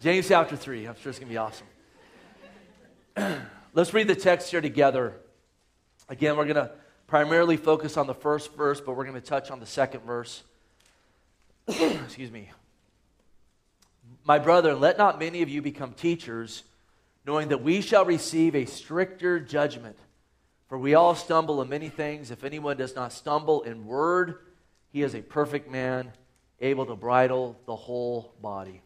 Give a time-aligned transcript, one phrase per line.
[0.00, 0.86] James chapter 3.
[0.86, 1.66] I'm sure it's going to be awesome.
[3.74, 5.14] Let's read the text here together.
[6.08, 6.70] Again, we're going to
[7.08, 10.44] primarily focus on the first verse, but we're going to touch on the second verse.
[11.66, 12.52] Excuse me.
[14.24, 16.62] My brother, let not many of you become teachers,
[17.26, 19.96] knowing that we shall receive a stricter judgment.
[20.68, 22.30] For we all stumble in many things.
[22.30, 24.36] If anyone does not stumble in word,
[24.92, 26.12] he is a perfect man,
[26.60, 28.82] able to bridle the whole body.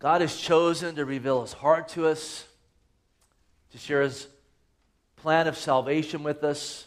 [0.00, 2.46] God has chosen to reveal his heart to us,
[3.72, 4.26] to share his
[5.16, 6.86] plan of salvation with us,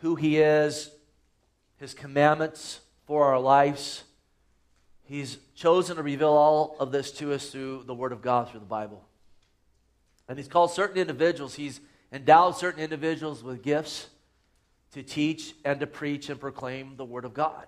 [0.00, 0.90] who he is,
[1.78, 4.02] his commandments for our lives.
[5.04, 8.60] He's chosen to reveal all of this to us through the Word of God, through
[8.60, 9.04] the Bible.
[10.28, 11.80] And he's called certain individuals, he's
[12.12, 14.08] endowed certain individuals with gifts
[14.92, 17.66] to teach and to preach and proclaim the Word of God.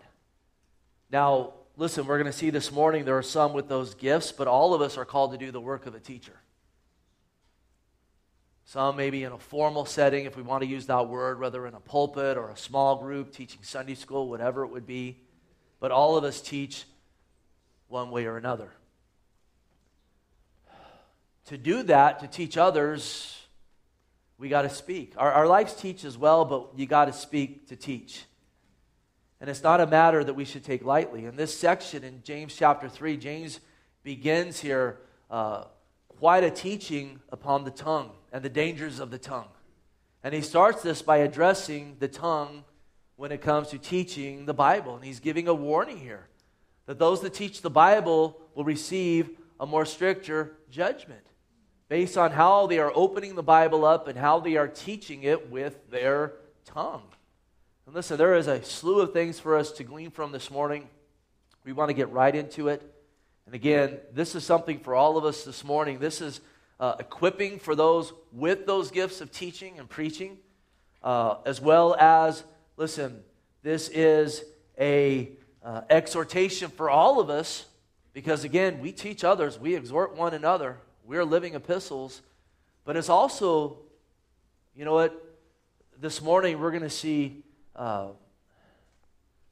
[1.09, 4.49] Now, listen, we're going to see this morning there are some with those gifts, but
[4.49, 6.41] all of us are called to do the work of a teacher.
[8.65, 11.75] Some maybe in a formal setting, if we want to use that word, whether in
[11.75, 15.19] a pulpit or a small group, teaching Sunday school, whatever it would be.
[15.79, 16.85] But all of us teach
[17.87, 18.73] one way or another.
[21.47, 23.41] To do that, to teach others,
[24.37, 25.13] we got to speak.
[25.17, 28.25] Our, our lives teach as well, but you got to speak to teach.
[29.41, 31.27] And it's not a matter that we should take lightly.
[31.27, 33.61] In this section in James chapter 3, James
[34.03, 34.99] begins here
[35.31, 35.65] uh,
[36.09, 39.49] quite a teaching upon the tongue and the dangers of the tongue.
[40.25, 42.65] And he starts this by addressing the tongue
[43.17, 44.97] when it comes to teaching the Bible.
[44.97, 46.29] And he's giving a warning here
[46.87, 51.27] that those that teach the Bible will receive a more stricter judgment
[51.89, 55.51] based on how they are opening the Bible up and how they are teaching it
[55.51, 56.33] with their
[56.65, 57.03] tongue.
[57.87, 60.89] And listen, there is a slew of things for us to glean from this morning.
[61.65, 62.83] We want to get right into it.
[63.47, 66.01] And again, this is something for all of us this morning.
[66.01, 66.41] This is
[66.81, 70.39] uh, equipping for those with those gifts of teaching and preaching,
[71.05, 72.43] uh, as well as,
[72.77, 73.23] listen,
[73.63, 74.43] this is
[74.81, 75.31] a
[75.65, 77.67] uh, exhortation for all of us
[78.13, 82.21] because, again, we teach others, we exhort one another, we're living epistles,
[82.85, 83.79] but it's also,
[84.75, 85.39] you know what,
[86.01, 87.45] this morning we're going to see
[87.77, 88.09] uh,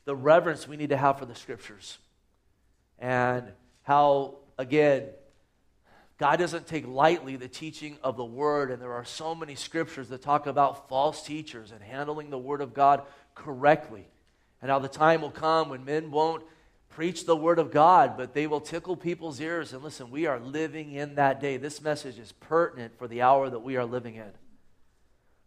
[0.05, 1.99] the reverence we need to have for the scriptures.
[2.99, 3.53] And
[3.83, 5.09] how, again,
[6.19, 8.71] God doesn't take lightly the teaching of the word.
[8.71, 12.61] And there are so many scriptures that talk about false teachers and handling the word
[12.61, 13.03] of God
[13.35, 14.07] correctly.
[14.63, 16.45] And how the time will come when men won't
[16.91, 19.73] preach the word of God, but they will tickle people's ears.
[19.73, 21.57] And listen, we are living in that day.
[21.57, 24.31] This message is pertinent for the hour that we are living in.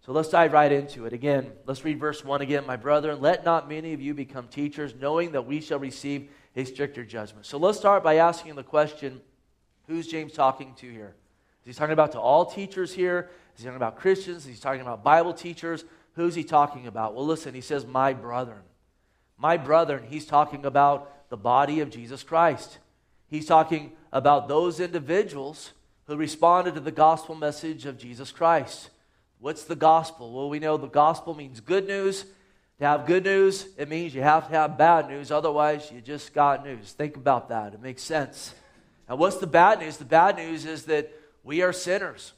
[0.07, 1.11] So let's dive right into it.
[1.11, 2.65] Again, let's read verse 1 again.
[2.65, 6.63] My brethren, let not many of you become teachers, knowing that we shall receive a
[6.63, 7.45] stricter judgment.
[7.45, 9.19] So let's start by asking the question
[9.85, 11.13] who's James talking to here?
[11.65, 13.29] Is he talking about to all teachers here?
[13.53, 14.45] Is he talking about Christians?
[14.45, 15.83] Is he talking about Bible teachers?
[16.13, 17.13] Who's he talking about?
[17.13, 18.61] Well, listen, he says, My brethren.
[19.37, 22.77] My brethren, he's talking about the body of Jesus Christ.
[23.27, 25.73] He's talking about those individuals
[26.05, 28.89] who responded to the gospel message of Jesus Christ.
[29.39, 30.33] What's the gospel?
[30.33, 32.25] Well, we know the gospel means good news.
[32.79, 35.31] To have good news, it means you have to have bad news.
[35.31, 36.91] Otherwise, you just got news.
[36.91, 37.73] Think about that.
[37.73, 38.53] It makes sense.
[39.07, 39.97] And what's the bad news?
[39.97, 41.11] The bad news is that
[41.43, 42.33] we are sinners.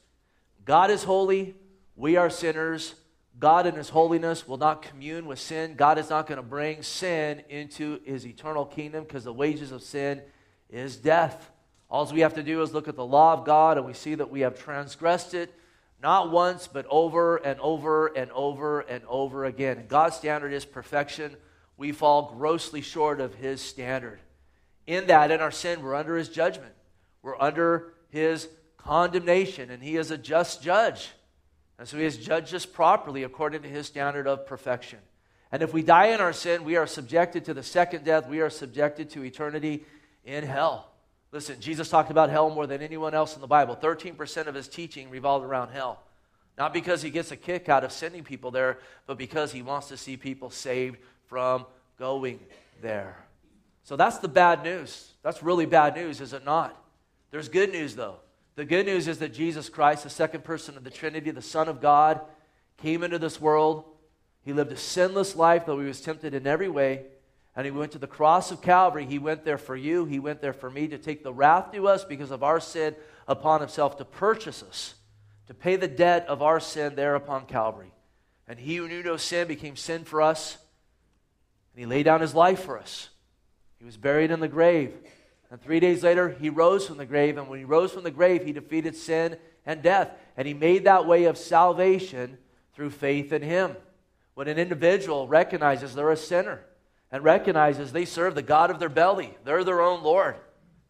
[0.63, 1.55] God is holy.
[1.95, 2.95] We are sinners.
[3.37, 5.75] God, in His holiness, will not commune with sin.
[5.75, 9.81] God is not going to bring sin into His eternal kingdom because the wages of
[9.81, 10.21] sin
[10.69, 11.51] is death.
[11.89, 14.15] All we have to do is look at the law of God and we see
[14.15, 15.53] that we have transgressed it
[16.01, 19.85] not once, but over and over and over and over again.
[19.87, 21.35] God's standard is perfection.
[21.77, 24.19] We fall grossly short of His standard.
[24.87, 26.73] In that, in our sin, we're under His judgment,
[27.21, 31.09] we're under His condemnation, and He is a just judge.
[31.77, 34.99] And so He has judged us properly according to His standard of perfection.
[35.51, 38.39] And if we die in our sin, we are subjected to the second death, we
[38.39, 39.85] are subjected to eternity
[40.23, 40.91] in hell.
[41.31, 43.75] Listen, Jesus talked about hell more than anyone else in the Bible.
[43.75, 46.01] 13% of his teaching revolved around hell.
[46.57, 49.87] Not because he gets a kick out of sending people there, but because he wants
[49.89, 51.65] to see people saved from
[51.97, 52.39] going
[52.81, 53.17] there.
[53.83, 55.13] So that's the bad news.
[55.21, 56.75] That's really bad news, is it not?
[57.31, 58.17] There's good news, though.
[58.55, 61.69] The good news is that Jesus Christ, the second person of the Trinity, the Son
[61.69, 62.19] of God,
[62.77, 63.85] came into this world.
[64.43, 67.05] He lived a sinless life, though he was tempted in every way
[67.59, 69.05] and he went to the cross of Calvary.
[69.05, 70.05] He went there for you.
[70.05, 72.95] He went there for me to take the wrath to us because of our sin
[73.27, 74.93] upon himself, to purchase us,
[75.47, 77.91] to pay the debt of our sin there upon Calvary.
[78.47, 80.57] And he who knew no sin became sin for us,
[81.73, 83.09] and he laid down his life for us.
[83.77, 84.93] He was buried in the grave.
[85.51, 87.37] And three days later, he rose from the grave.
[87.37, 89.35] And when he rose from the grave, he defeated sin
[89.65, 90.09] and death.
[90.37, 92.37] And he made that way of salvation
[92.73, 93.75] through faith in him.
[94.33, 96.63] When an individual recognizes they're a sinner
[97.11, 100.35] and recognizes they serve the God of their belly, they're their own Lord.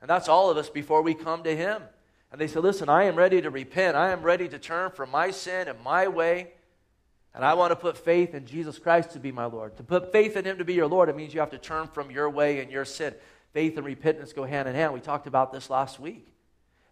[0.02, 1.82] And that's all of us before we come to him.
[2.32, 3.98] And they say, Listen, I am ready to repent.
[3.98, 6.52] I am ready to turn from my sin and my way.
[7.34, 9.78] And I want to put faith in Jesus Christ to be my Lord.
[9.78, 11.88] To put faith in him to be your Lord, it means you have to turn
[11.88, 13.14] from your way and your sin.
[13.54, 14.94] Faith and repentance go hand in hand.
[14.94, 16.28] We talked about this last week.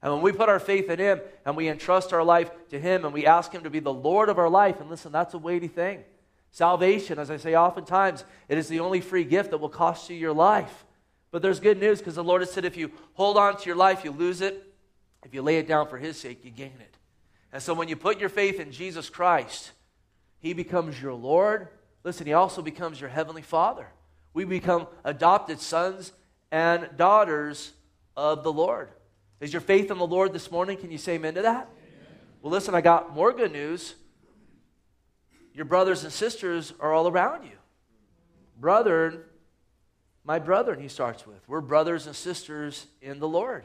[0.01, 3.03] And when we put our faith in Him and we entrust our life to Him
[3.03, 5.39] and we ask Him to be the Lord of our life, and listen, that's a
[5.39, 6.03] weighty thing.
[6.51, 10.15] Salvation, as I say oftentimes, it is the only free gift that will cost you
[10.15, 10.85] your life.
[11.31, 13.75] But there's good news because the Lord has said if you hold on to your
[13.75, 14.63] life, you lose it.
[15.23, 16.97] If you lay it down for His sake, you gain it.
[17.51, 19.71] And so when you put your faith in Jesus Christ,
[20.39, 21.67] He becomes your Lord.
[22.03, 23.88] Listen, He also becomes your Heavenly Father.
[24.33, 26.13] We become adopted sons
[26.51, 27.73] and daughters
[28.15, 28.89] of the Lord.
[29.39, 30.77] Is your faith in the Lord this morning?
[30.77, 31.69] Can you say amen to that?
[31.69, 32.19] Amen.
[32.41, 33.95] Well, listen, I got more good news.
[35.57, 37.57] Your brothers and sisters are all around you.
[38.59, 39.25] Brother,
[40.24, 41.39] my brother, he starts with.
[41.48, 43.63] We're brothers and sisters in the Lord,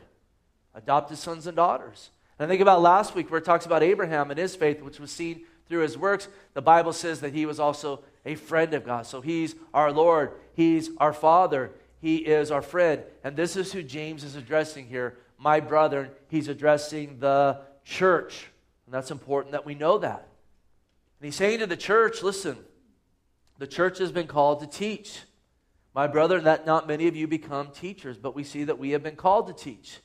[0.75, 2.09] adopted sons and daughters.
[2.39, 4.99] And I think about last week where it talks about Abraham and his faith, which
[4.99, 6.29] was seen through his works.
[6.55, 9.05] The Bible says that he was also a friend of God.
[9.05, 13.03] So he's our Lord, he's our Father, he is our friend.
[13.23, 15.19] And this is who James is addressing here.
[15.37, 18.47] My brother, he's addressing the church.
[18.87, 20.29] And that's important that we know that.
[21.23, 22.57] And he's saying to the church, listen,
[23.57, 25.21] the church has been called to teach.
[25.95, 29.05] My brother, that not many of you become teachers, but we see that we have
[29.05, 30.01] been called to teach.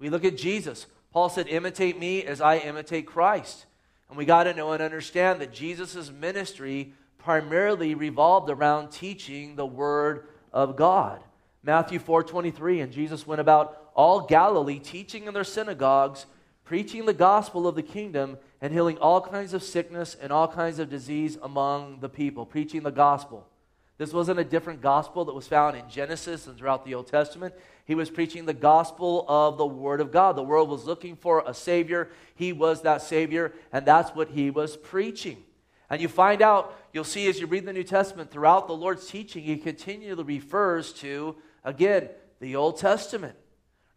[0.00, 0.88] We look at Jesus.
[1.12, 3.66] Paul said, Imitate me as I imitate Christ.
[4.08, 9.64] And we got to know and understand that Jesus' ministry primarily revolved around teaching the
[9.64, 11.22] Word of God.
[11.62, 16.26] Matthew 4:23 and Jesus went about all Galilee teaching in their synagogues,
[16.68, 20.78] preaching the gospel of the kingdom and healing all kinds of sickness and all kinds
[20.78, 23.48] of disease among the people, preaching the gospel.
[23.96, 27.54] This wasn't a different gospel that was found in Genesis and throughout the Old Testament.
[27.86, 30.36] He was preaching the gospel of the Word of God.
[30.36, 32.10] The world was looking for a Savior.
[32.34, 35.42] He was that Savior, and that's what he was preaching.
[35.88, 39.06] And you find out, you'll see as you read the New Testament, throughout the Lord's
[39.06, 41.34] teaching, he continually refers to
[41.64, 42.08] Again,
[42.40, 43.36] the Old Testament.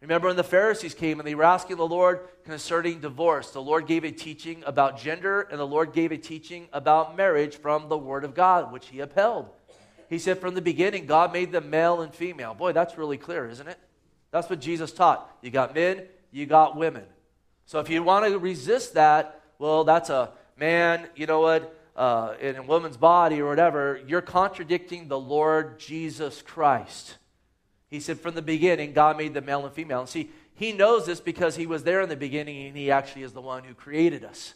[0.02, 3.50] Remember when the Pharisees came and they were asking the Lord concerning divorce?
[3.50, 7.54] The Lord gave a teaching about gender and the Lord gave a teaching about marriage
[7.54, 9.48] from the Word of God, which he upheld.
[10.08, 12.52] He said from the beginning, God made them male and female.
[12.52, 13.78] Boy, that's really clear, isn't it?
[14.32, 15.30] That's what Jesus taught.
[15.40, 16.02] You got men,
[16.32, 17.04] you got women.
[17.66, 22.34] So if you want to resist that, well, that's a man, you know what, uh,
[22.40, 27.18] in a woman's body or whatever, you're contradicting the Lord Jesus Christ.
[27.92, 30.00] He said, from the beginning, God made the male and female.
[30.00, 33.22] And see, he knows this because he was there in the beginning and he actually
[33.22, 34.54] is the one who created us,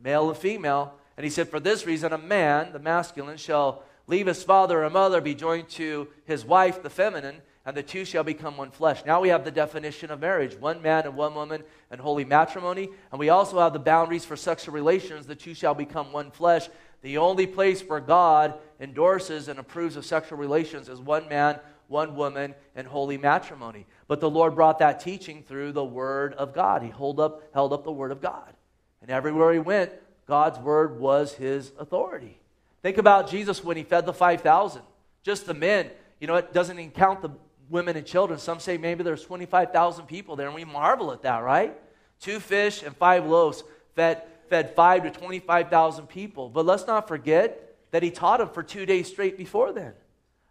[0.00, 0.94] male and female.
[1.16, 4.92] And he said, for this reason, a man, the masculine, shall leave his father and
[4.92, 9.04] mother, be joined to his wife, the feminine, and the two shall become one flesh.
[9.04, 12.90] Now we have the definition of marriage one man and one woman and holy matrimony.
[13.10, 15.26] And we also have the boundaries for sexual relations.
[15.26, 16.68] The two shall become one flesh.
[17.02, 21.58] The only place where God endorses and approves of sexual relations is one man,
[21.92, 23.86] one woman, and holy matrimony.
[24.08, 26.82] But the Lord brought that teaching through the Word of God.
[26.82, 28.52] He held up, held up the Word of God.
[29.00, 29.92] And everywhere he went,
[30.26, 32.40] God's Word was his authority.
[32.82, 34.82] Think about Jesus when he fed the 5,000.
[35.22, 35.90] Just the men.
[36.18, 37.30] You know, it doesn't even count the
[37.68, 38.38] women and children.
[38.38, 41.78] Some say maybe there's 25,000 people there, and we marvel at that, right?
[42.20, 43.62] Two fish and five loaves
[43.94, 46.48] fed, fed five to 25,000 people.
[46.48, 49.92] But let's not forget that he taught them for two days straight before then.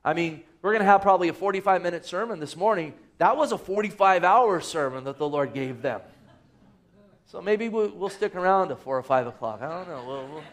[0.03, 2.93] I mean, we're going to have probably a 45 minute sermon this morning.
[3.17, 6.01] That was a 45 hour sermon that the Lord gave them.
[7.25, 9.61] So maybe we'll, we'll stick around to 4 or 5 o'clock.
[9.61, 10.03] I don't know.
[10.05, 10.43] We'll, we'll,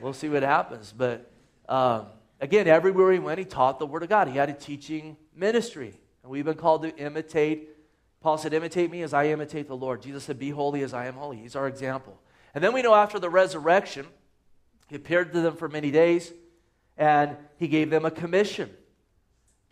[0.00, 0.92] we'll see what happens.
[0.96, 1.30] But
[1.68, 2.06] um,
[2.40, 4.28] again, everywhere he went, he taught the Word of God.
[4.28, 5.94] He had a teaching ministry.
[6.22, 7.68] And we've been called to imitate.
[8.20, 10.02] Paul said, Imitate me as I imitate the Lord.
[10.02, 11.36] Jesus said, Be holy as I am holy.
[11.36, 12.18] He's our example.
[12.54, 14.06] And then we know after the resurrection,
[14.88, 16.32] he appeared to them for many days
[16.96, 18.70] and he gave them a commission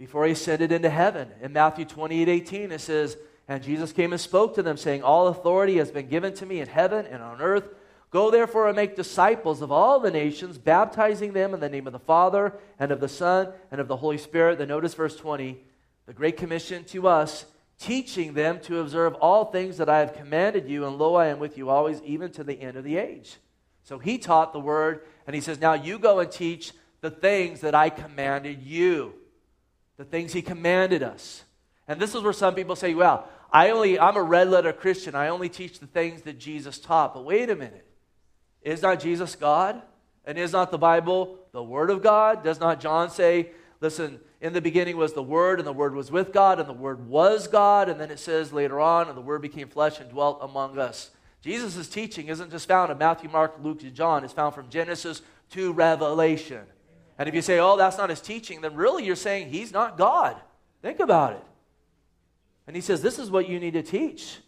[0.01, 1.29] before he ascended into heaven.
[1.43, 5.29] In Matthew 28 18, it says, And Jesus came and spoke to them, saying, All
[5.29, 7.69] authority has been given to me in heaven and on earth.
[8.11, 11.93] Go therefore and make disciples of all the nations, baptizing them in the name of
[11.93, 14.57] the Father and of the Son and of the Holy Spirit.
[14.57, 15.63] Then notice verse 20,
[16.07, 17.45] the Great Commission to us,
[17.79, 21.39] teaching them to observe all things that I have commanded you, and lo, I am
[21.39, 23.37] with you always, even to the end of the age.
[23.85, 27.61] So he taught the word, and he says, Now you go and teach the things
[27.61, 29.20] that I commanded you
[30.01, 31.45] the things he commanded us.
[31.87, 35.15] And this is where some people say, well, I only, I'm a red letter Christian.
[35.15, 37.13] I only teach the things that Jesus taught.
[37.13, 37.87] But wait a minute.
[38.63, 39.83] Is not Jesus God?
[40.25, 42.43] And is not the Bible the Word of God?
[42.43, 43.51] Does not John say,
[43.83, 46.73] listen, in the beginning was the Word, and the Word was with God, and the
[46.73, 47.91] Word was God?
[47.91, 51.11] And then it says later on, and the Word became flesh and dwelt among us.
[51.43, 54.25] Jesus' teaching isn't just found in Matthew, Mark, Luke, and John.
[54.25, 56.63] It's found from Genesis to Revelation.
[57.21, 59.99] And if you say, oh, that's not his teaching, then really you're saying he's not
[59.99, 60.37] God.
[60.81, 61.45] Think about it.
[62.67, 64.39] And he says, this is what you need to teach.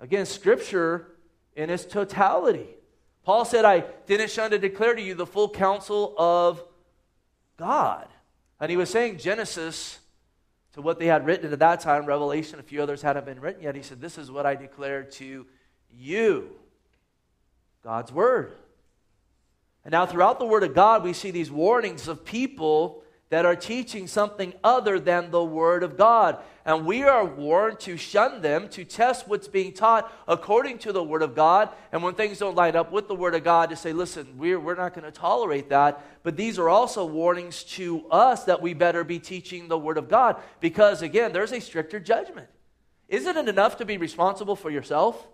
[0.00, 1.08] Again, Scripture
[1.56, 2.68] in its totality.
[3.22, 6.64] Paul said, I didn't shun to declare to you the full counsel of
[7.58, 8.08] God.
[8.60, 9.98] And he was saying Genesis
[10.72, 13.62] to what they had written at that time, Revelation, a few others hadn't been written
[13.62, 13.74] yet.
[13.74, 15.44] He said, This is what I declared to
[15.90, 16.48] you.
[17.84, 18.54] God's Word.
[19.86, 23.54] And now, throughout the Word of God, we see these warnings of people that are
[23.54, 26.38] teaching something other than the Word of God.
[26.64, 31.04] And we are warned to shun them, to test what's being taught according to the
[31.04, 31.68] Word of God.
[31.92, 34.58] And when things don't line up with the Word of God, to say, listen, we're,
[34.58, 36.04] we're not going to tolerate that.
[36.24, 40.08] But these are also warnings to us that we better be teaching the Word of
[40.08, 40.34] God.
[40.58, 42.48] Because, again, there's a stricter judgment.
[43.08, 45.28] Isn't it enough to be responsible for yourself?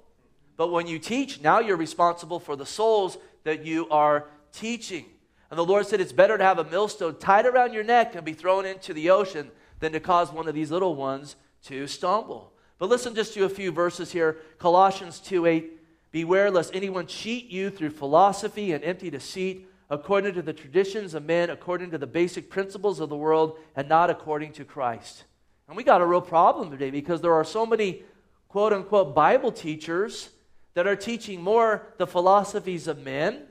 [0.59, 5.06] But when you teach, now you're responsible for the souls that you are teaching.
[5.50, 8.25] And the Lord said, It's better to have a millstone tied around your neck and
[8.25, 12.52] be thrown into the ocean than to cause one of these little ones to stumble.
[12.78, 15.78] But listen just to a few verses here Colossians 2 8.
[16.11, 21.25] Beware lest anyone cheat you through philosophy and empty deceit, according to the traditions of
[21.25, 25.25] men, according to the basic principles of the world, and not according to Christ.
[25.68, 28.02] And we got a real problem today because there are so many
[28.49, 30.30] quote unquote Bible teachers
[30.75, 33.44] that are teaching more the philosophies of men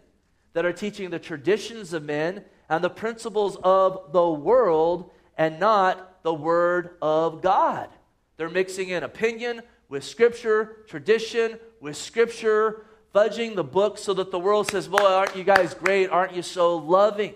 [0.53, 6.23] that are teaching the traditions of men and the principles of the world and not
[6.23, 7.89] the Word of God.
[8.37, 14.39] They're mixing in opinion with Scripture, tradition with Scripture, fudging the book so that the
[14.39, 16.09] world says, Boy, aren't you guys great?
[16.09, 17.33] Aren't you so loving?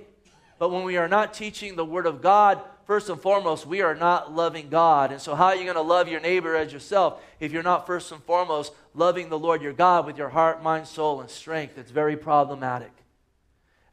[0.58, 3.96] But when we are not teaching the Word of God, first and foremost, we are
[3.96, 5.12] not loving God.
[5.12, 7.86] And so, how are you going to love your neighbor as yourself if you're not
[7.86, 11.78] first and foremost loving the Lord your God with your heart, mind, soul, and strength?
[11.78, 12.92] It's very problematic.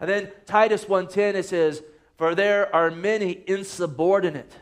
[0.02, 1.84] And then Titus 1:10 it says,
[2.18, 4.52] "For there are many insubordinate,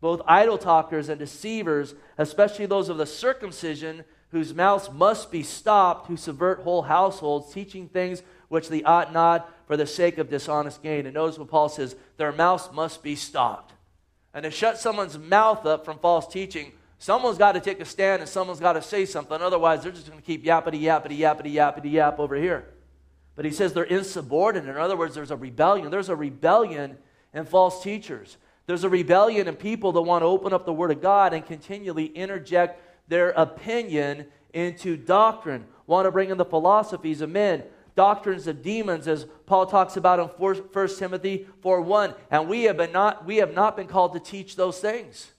[0.00, 6.06] both idle talkers and deceivers, especially those of the circumcision, whose mouths must be stopped,
[6.06, 10.82] who subvert whole households, teaching things which they ought not for the sake of dishonest
[10.82, 13.74] gain." And notice what Paul says, their mouths must be stopped.
[14.32, 18.22] And to shut someone's mouth up from false teaching, someone's got to take a stand
[18.22, 19.42] and someone's got to say something.
[19.42, 22.72] Otherwise, they're just going to keep yappity, yappity, yappity, yappity, yap over here.
[23.38, 24.74] But he says they're insubordinate.
[24.74, 25.92] In other words, there's a rebellion.
[25.92, 26.98] There's a rebellion
[27.32, 28.36] in false teachers.
[28.66, 31.46] There's a rebellion in people that want to open up the Word of God and
[31.46, 37.62] continually interject their opinion into doctrine, want to bring in the philosophies of men,
[37.94, 42.14] doctrines of demons, as Paul talks about in 1 Timothy 4 1.
[42.32, 45.30] And we have, been not, we have not been called to teach those things.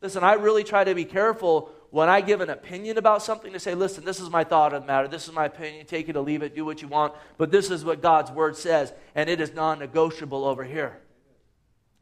[0.00, 3.60] Listen, I really try to be careful when I give an opinion about something to
[3.60, 6.16] say, listen, this is my thought on the matter, this is my opinion, take it
[6.16, 9.30] or leave it, do what you want, but this is what God's word says, and
[9.30, 10.98] it is non negotiable over here.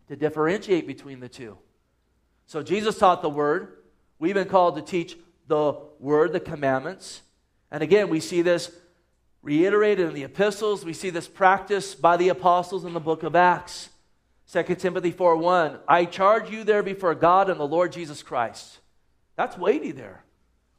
[0.08, 1.58] To differentiate between the two.
[2.46, 3.82] So Jesus taught the word.
[4.18, 5.14] We've been called to teach
[5.46, 7.20] the word, the commandments.
[7.70, 8.74] And again, we see this
[9.42, 10.86] reiterated in the epistles.
[10.86, 13.90] We see this practiced by the apostles in the book of Acts.
[14.50, 15.80] 2 Timothy 4 1.
[15.86, 18.78] I charge you there before God and the Lord Jesus Christ
[19.36, 20.24] that's weighty there.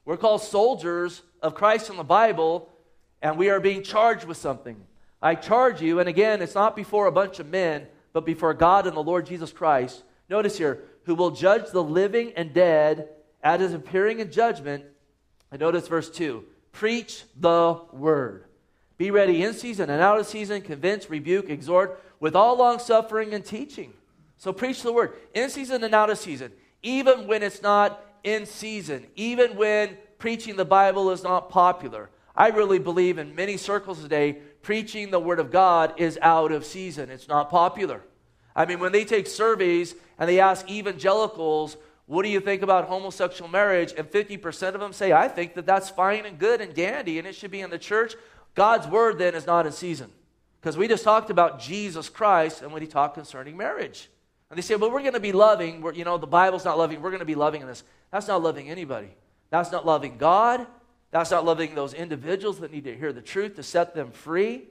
[0.06, 2.70] We're called soldiers of Christ in the Bible,
[3.22, 4.78] and we are being charged with something.
[5.22, 8.86] I charge you, and again, it's not before a bunch of men, but before God
[8.86, 10.04] and the Lord Jesus Christ.
[10.30, 13.10] Notice here, who will judge the living and dead
[13.42, 14.86] at his appearing in judgment.
[15.52, 18.46] And notice verse 2 Preach the word.
[18.98, 23.34] Be ready in season and out of season, convince, rebuke, exhort with all long suffering
[23.34, 23.94] and teaching.
[24.38, 28.46] So preach the word in season and out of season, even when it's not in
[28.46, 32.10] season, even when preaching the Bible is not popular.
[32.36, 36.66] I really believe in many circles today, preaching the Word of God is out of
[36.66, 37.10] season.
[37.10, 38.02] It's not popular.
[38.56, 42.88] I mean, when they take surveys and they ask evangelicals, what do you think about
[42.88, 43.94] homosexual marriage?
[43.98, 47.28] And 50% of them say, I think that that's fine and good and dandy and
[47.28, 48.16] it should be in the church.
[48.56, 50.12] God's Word then is not in season.
[50.60, 54.10] Because we just talked about Jesus Christ and when he talked concerning marriage.
[54.54, 55.82] And they say, well, we're going to be loving.
[55.82, 57.02] We're, you know, the Bible's not loving.
[57.02, 57.84] We're going to be loving in this.
[58.12, 59.10] That's not loving anybody.
[59.50, 60.68] That's not loving God.
[61.10, 64.68] That's not loving those individuals that need to hear the truth to set them free.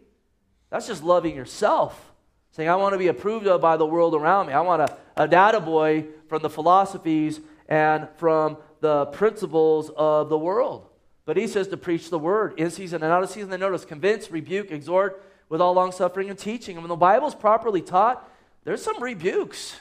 [0.70, 2.12] That's just loving yourself.
[2.52, 4.52] Saying, I want to be approved of by the world around me.
[4.52, 10.38] I want a, a data boy from the philosophies and from the principles of the
[10.38, 10.86] world.
[11.24, 13.50] But he says to preach the word in season and out of season.
[13.50, 16.76] Then notice, convince, rebuke, exhort with all long suffering and teaching.
[16.76, 18.28] And when the Bible is properly taught,
[18.64, 19.78] there's some rebukes.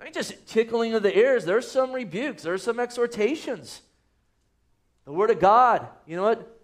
[0.00, 1.44] I mean, just tickling of the ears.
[1.44, 2.42] There's some rebukes.
[2.42, 3.82] There's some exhortations.
[5.04, 6.58] The Word of God, you know what?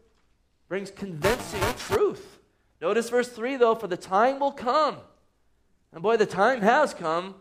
[0.68, 2.38] Brings convincing truth.
[2.80, 4.96] Notice verse 3, though, for the time will come.
[5.92, 7.36] And boy, the time has come.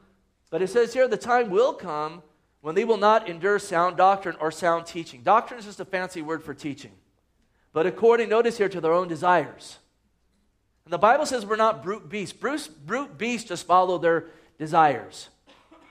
[0.49, 2.23] But it says here, the time will come
[2.61, 5.21] when they will not endure sound doctrine or sound teaching.
[5.21, 6.91] Doctrine is just a fancy word for teaching.
[7.73, 9.79] But according, notice here, to their own desires.
[10.85, 12.31] And the Bible says we're not brute beasts.
[12.31, 14.27] Bruce, brute beasts just follow their
[14.59, 15.29] desires.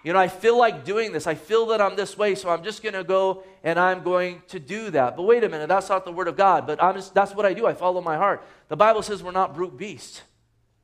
[0.05, 1.27] You know, I feel like doing this.
[1.27, 4.43] I feel that I'm this way, so I'm just going to go and I'm going
[4.49, 5.17] to do that.
[5.17, 6.67] But wait a minute, that's not the word of God.
[6.67, 7.67] But I'm just, that's what I do.
[7.67, 8.45] I follow my heart.
[8.69, 10.21] The Bible says we're not brute beasts.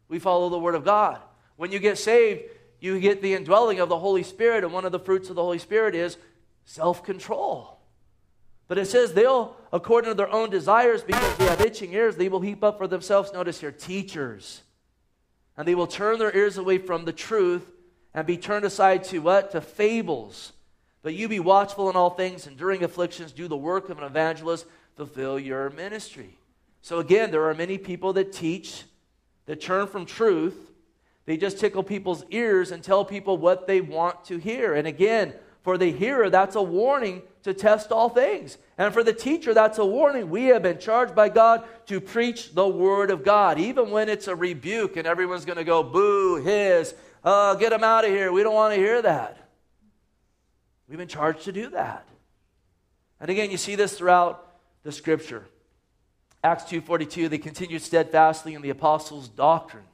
[0.09, 1.21] We follow the word of God.
[1.57, 2.43] When you get saved,
[2.81, 5.43] you get the indwelling of the Holy Spirit, and one of the fruits of the
[5.43, 6.17] Holy Spirit is
[6.64, 7.79] self control.
[8.70, 12.28] But it says they'll, according to their own desires, because they have itching ears, they
[12.28, 14.62] will heap up for themselves, notice here, teachers.
[15.56, 17.68] And they will turn their ears away from the truth
[18.14, 19.50] and be turned aside to what?
[19.50, 20.52] To fables.
[21.02, 24.66] But you be watchful in all things, enduring afflictions, do the work of an evangelist,
[24.94, 26.38] fulfill your ministry.
[26.80, 28.84] So again, there are many people that teach,
[29.46, 30.70] that turn from truth,
[31.26, 34.74] they just tickle people's ears and tell people what they want to hear.
[34.74, 38.59] And again, for the hearer, that's a warning to test all things.
[38.79, 40.31] And for the teacher, that's a warning.
[40.31, 44.29] We have been charged by God to preach the word of God, even when it's
[44.29, 48.33] a rebuke and everyone's going to go boo, his, uh, get him out of here.
[48.33, 49.37] We don't want to hear that.
[50.88, 52.09] We've been charged to do that.
[53.21, 55.47] And again, you see this throughout the scripture.
[56.43, 59.85] Acts 2:42 they continued steadfastly in the apostles' doctrine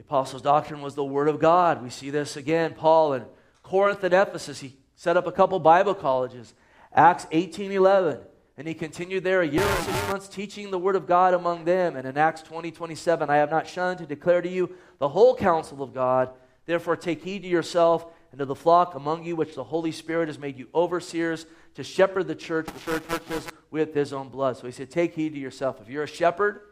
[0.00, 1.82] the apostles' doctrine was the Word of God.
[1.82, 2.72] We see this again.
[2.72, 3.26] Paul in
[3.70, 6.54] Corinth and Ephesus, he set up a couple Bible colleges.
[6.92, 8.18] Acts 18 11.
[8.56, 11.64] And he continued there a year and six months teaching the word of God among
[11.64, 11.94] them.
[11.94, 15.36] And in Acts 20, 27, I have not shunned to declare to you the whole
[15.36, 16.30] counsel of God.
[16.66, 20.26] Therefore, take heed to yourself and to the flock among you, which the Holy Spirit
[20.26, 24.56] has made you overseers to shepherd the church, the churches with his own blood.
[24.56, 25.80] So he said, Take heed to yourself.
[25.80, 26.62] If you're a shepherd,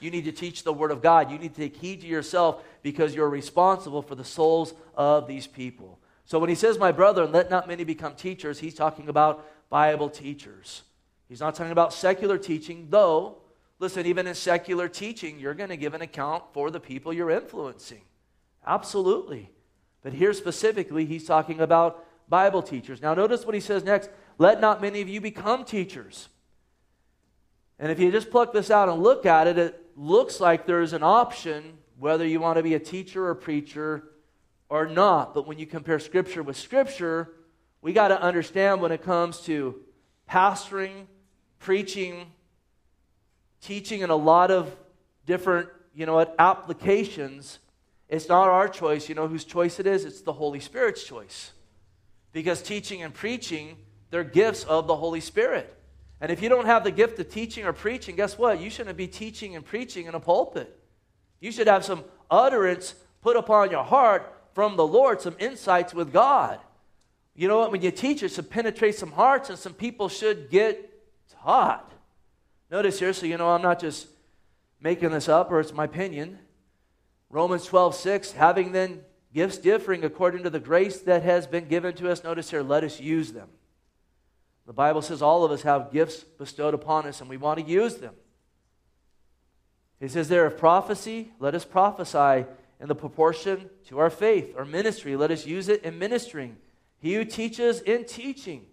[0.00, 1.30] you need to teach the Word of God.
[1.30, 5.46] You need to take heed to yourself because you're responsible for the souls of these
[5.46, 6.00] people.
[6.28, 10.10] So when he says, My brother, let not many become teachers, he's talking about Bible
[10.10, 10.82] teachers.
[11.26, 13.38] He's not talking about secular teaching, though,
[13.78, 17.30] listen, even in secular teaching, you're going to give an account for the people you're
[17.30, 18.02] influencing.
[18.66, 19.50] Absolutely.
[20.02, 23.00] But here specifically, he's talking about Bible teachers.
[23.00, 26.28] Now, notice what he says next let not many of you become teachers.
[27.78, 30.92] And if you just pluck this out and look at it, it looks like there's
[30.92, 34.07] an option whether you want to be a teacher or preacher
[34.68, 35.34] or not.
[35.34, 37.32] But when you compare Scripture with Scripture,
[37.80, 39.80] we got to understand when it comes to
[40.28, 41.06] pastoring,
[41.58, 42.26] preaching,
[43.60, 44.74] teaching, and a lot of
[45.26, 47.58] different, you know what, applications.
[48.08, 49.08] It's not our choice.
[49.08, 50.04] You know whose choice it is?
[50.04, 51.52] It's the Holy Spirit's choice.
[52.32, 53.76] Because teaching and preaching,
[54.10, 55.74] they're gifts of the Holy Spirit.
[56.20, 58.60] And if you don't have the gift of teaching or preaching, guess what?
[58.60, 60.78] You shouldn't be teaching and preaching in a pulpit.
[61.40, 66.12] You should have some utterance put upon your heart from the Lord, some insights with
[66.12, 66.58] God.
[67.36, 67.70] You know what?
[67.70, 71.00] When you teach, it should penetrate some hearts, and some people should get
[71.44, 71.92] taught.
[72.68, 74.08] Notice here, so you know I'm not just
[74.80, 76.40] making this up or it's my opinion.
[77.30, 81.94] Romans 12, 6, having then gifts differing according to the grace that has been given
[81.94, 83.50] to us, notice here, let us use them.
[84.66, 87.64] The Bible says all of us have gifts bestowed upon us and we want to
[87.64, 88.14] use them.
[90.00, 92.44] He says there, of prophecy, let us prophesy
[92.80, 94.54] in the proportion to our faith.
[94.56, 96.56] Or ministry, let us use it in ministering.
[97.00, 98.66] He who teaches in teaching.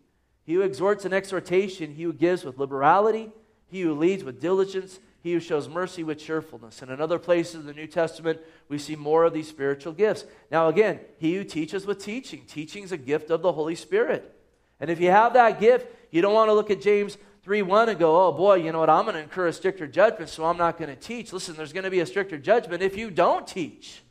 [0.43, 1.93] He who exhorts in exhortation.
[1.93, 3.31] He who gives with liberality.
[3.67, 4.99] He who leads with diligence.
[5.21, 6.81] He who shows mercy with cheerfulness.
[6.83, 8.39] And in other places in the New Testament,
[8.69, 10.25] we see more of these spiritual gifts.
[10.51, 12.43] Now, again, he who teaches with teaching.
[12.47, 14.31] Teaching is a gift of the Holy Spirit.
[14.79, 17.89] And if you have that gift, you don't want to look at James 3 1
[17.89, 20.45] and go, oh boy, you know what, I'm going to incur a stricter judgment, so
[20.45, 21.31] I'm not going to teach.
[21.31, 24.01] Listen, there's going to be a stricter judgment if you don't teach.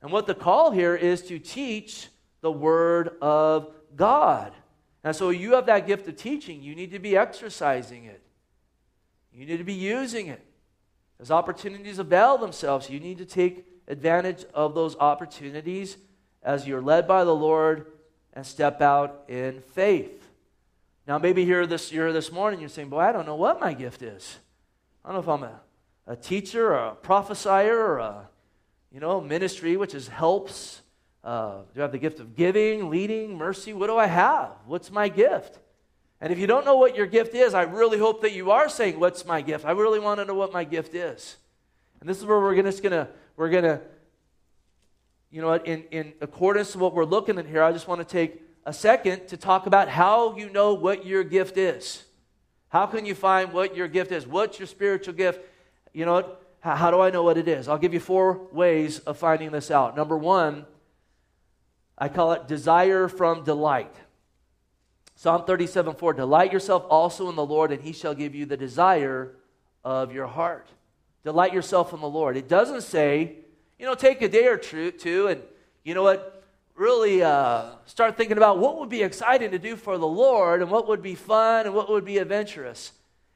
[0.00, 2.06] And what the call here is to teach
[2.42, 4.52] the Word of God.
[5.02, 6.62] And so you have that gift of teaching.
[6.62, 8.22] You need to be exercising it,
[9.32, 10.46] you need to be using it.
[11.18, 15.96] As opportunities avail themselves, you need to take advantage of those opportunities
[16.40, 17.86] as you're led by the Lord
[18.32, 20.19] and step out in faith.
[21.10, 23.74] Now, maybe here this year, this morning, you're saying, Boy, I don't know what my
[23.74, 24.38] gift is.
[25.04, 25.60] I don't know if I'm a,
[26.06, 28.28] a teacher or a prophesier or a
[28.92, 30.82] you know, ministry, which is helps
[31.24, 33.72] uh, do I have the gift of giving, leading, mercy?
[33.72, 34.52] What do I have?
[34.66, 35.58] What's my gift?
[36.20, 38.68] And if you don't know what your gift is, I really hope that you are
[38.68, 39.64] saying, What's my gift?
[39.64, 41.38] I really want to know what my gift is.
[41.98, 43.80] And this is where we're just going to, we're going to,
[45.32, 48.04] you know, in, in accordance to what we're looking at here, I just want to
[48.04, 52.04] take a second to talk about how you know what your gift is.
[52.68, 54.26] How can you find what your gift is?
[54.26, 55.40] What's your spiritual gift?
[55.92, 57.68] You know, how, how do I know what it is?
[57.68, 59.96] I'll give you four ways of finding this out.
[59.96, 60.66] Number one,
[61.98, 63.94] I call it desire from delight.
[65.16, 68.56] Psalm 37 4 Delight yourself also in the Lord, and he shall give you the
[68.56, 69.34] desire
[69.84, 70.68] of your heart.
[71.24, 72.36] Delight yourself in the Lord.
[72.36, 73.36] It doesn't say,
[73.78, 75.42] you know, take a day or two and,
[75.84, 76.39] you know what,
[76.80, 80.70] really uh, start thinking about what would be exciting to do for the Lord and
[80.70, 82.92] what would be fun and what would be adventurous.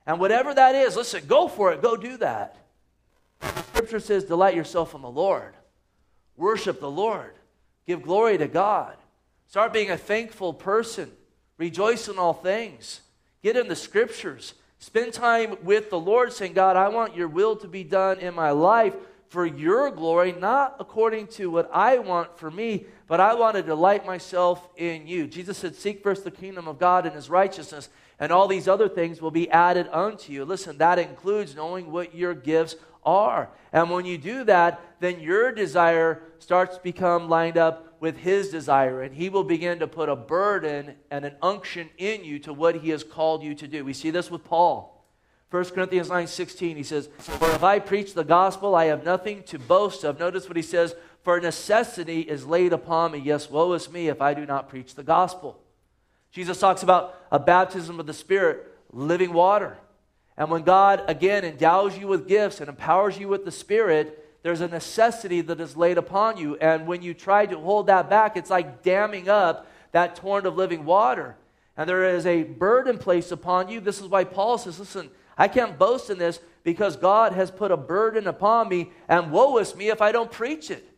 [0.07, 1.83] And whatever that is, listen, go for it.
[1.83, 2.57] Go do that.
[3.68, 5.52] Scripture says, delight yourself in the Lord.
[6.38, 7.35] Worship the Lord.
[7.87, 8.96] Give glory to God.
[9.46, 11.12] Start being a thankful person.
[11.59, 13.02] Rejoice in all things.
[13.42, 14.54] Get in the scriptures.
[14.78, 18.33] Spend time with the Lord saying, God, I want your will to be done in
[18.35, 18.94] my life
[19.35, 23.64] for your glory, not according to what I want for me, but I want to
[23.64, 25.27] delight myself in you.
[25.27, 27.88] Jesus said, Seek first the kingdom of God and his righteousness,
[28.20, 30.44] and all these other things will be added unto you.
[30.44, 33.51] Listen, that includes knowing what your gifts are.
[33.73, 38.51] And when you do that, then your desire starts to become lined up with his
[38.51, 42.53] desire, and he will begin to put a burden and an unction in you to
[42.53, 43.85] what he has called you to do.
[43.85, 44.93] We see this with Paul.
[45.55, 49.45] 1 Corinthians 9 16, he says, For if I preach the gospel, I have nothing
[49.45, 50.19] to boast of.
[50.19, 53.19] Notice what he says, For necessity is laid upon me.
[53.19, 55.61] Yes, woe is me if I do not preach the gospel.
[56.33, 59.79] Jesus talks about a baptism of the Spirit, living water.
[60.37, 64.61] And when God, again, endows you with gifts and empowers you with the Spirit, there's
[64.61, 66.57] a necessity that is laid upon you.
[66.57, 70.57] And when you try to hold that back, it's like damming up that torrent of
[70.57, 71.37] living water.
[71.77, 73.79] And there is a burden placed upon you.
[73.79, 77.70] This is why Paul says, listen, I can't boast in this because God has put
[77.70, 80.88] a burden upon me, and woe is me if I don't preach it.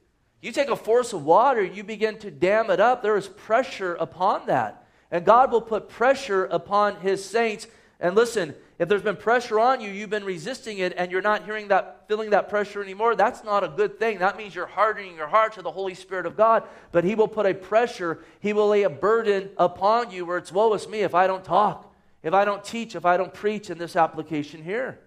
[0.40, 3.94] You take a force of water, you begin to dam it up, there is pressure
[3.94, 4.86] upon that.
[5.10, 7.66] And God will put pressure upon his saints.
[7.98, 11.44] And listen, if there's been pressure on you, you've been resisting it, and you're not
[11.44, 14.18] hearing that, feeling that pressure anymore, that's not a good thing.
[14.18, 16.64] That means you're hardening your heart to the Holy Spirit of God.
[16.92, 20.52] But He will put a pressure, He will lay a burden upon you where it's
[20.52, 21.85] woe is me if I don't talk,
[22.26, 24.98] if I don't teach, if I don't preach in this application here.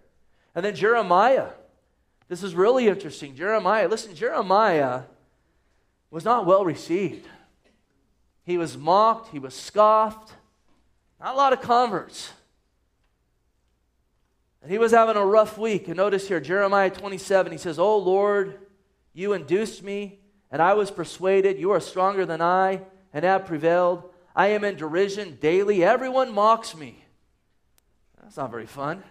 [0.56, 1.50] And then Jeremiah.
[2.30, 3.36] This is really interesting.
[3.36, 5.02] Jeremiah, listen, Jeremiah
[6.10, 7.28] was not well received.
[8.46, 10.32] He was mocked, he was scoffed.
[11.20, 12.32] Not a lot of converts.
[14.62, 15.90] And he was having a rough week.
[15.90, 18.60] And notice here, Jeremiah 27, he says, Oh Lord,
[19.12, 20.20] you induced me,
[20.52, 21.60] and I was persuaded.
[21.60, 22.80] You are stronger than I,
[23.12, 24.10] and have prevailed.
[24.34, 25.84] I am in derision daily.
[25.84, 26.99] Everyone mocks me.
[28.30, 29.02] That's not very fun.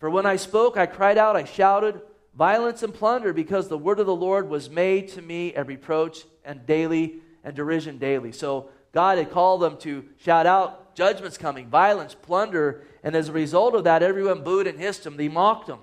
[0.00, 2.00] For when I spoke, I cried out, I shouted,
[2.34, 6.24] violence and plunder, because the word of the Lord was made to me a reproach
[6.44, 8.32] and daily and derision daily.
[8.32, 13.32] So God had called them to shout out, judgment's coming, violence, plunder, and as a
[13.32, 15.16] result of that, everyone booed and hissed him.
[15.16, 15.78] They mocked him.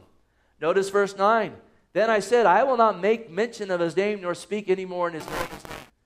[0.60, 1.54] Notice verse 9.
[1.94, 5.08] Then I said, I will not make mention of his name nor speak any more
[5.08, 5.48] in his name.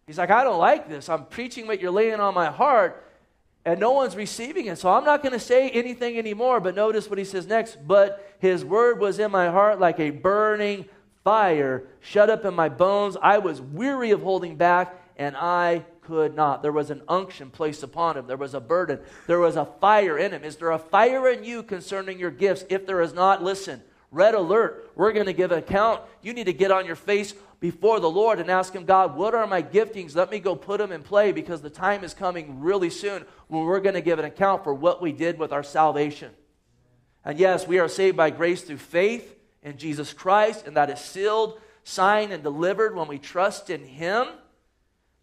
[0.06, 1.10] He's like, I don't like this.
[1.10, 3.08] I'm preaching what you're laying on my heart,
[3.66, 4.78] and no one's receiving it.
[4.78, 6.60] So I'm not going to say anything anymore.
[6.60, 7.78] But notice what he says next.
[7.88, 10.86] But his word was in my heart like a burning
[11.24, 13.18] fire, shut up in my bones.
[13.22, 16.64] I was weary of holding back, and I could not.
[16.64, 18.26] There was an unction placed upon him.
[18.26, 19.00] There was a burden.
[19.28, 20.44] There was a fire in him.
[20.44, 22.66] Is there a fire in you concerning your gifts?
[22.70, 23.84] If there is not, listen.
[24.10, 24.92] Red alert.
[24.96, 26.02] We're going to give account.
[26.22, 29.36] You need to get on your face before the Lord and ask Him, God, what
[29.36, 30.16] are my giftings?
[30.16, 33.64] Let me go put them in play because the time is coming really soon when
[33.64, 36.32] we're going to give an account for what we did with our salvation.
[37.24, 41.00] And yes, we are saved by grace through faith in Jesus Christ, and that is
[41.00, 44.26] sealed, signed, and delivered when we trust in Him.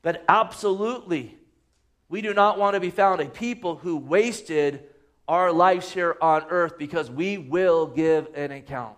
[0.02, 1.36] But absolutely,
[2.08, 4.84] we do not want to be found a people who wasted
[5.26, 8.97] our lives here on earth because we will give an account.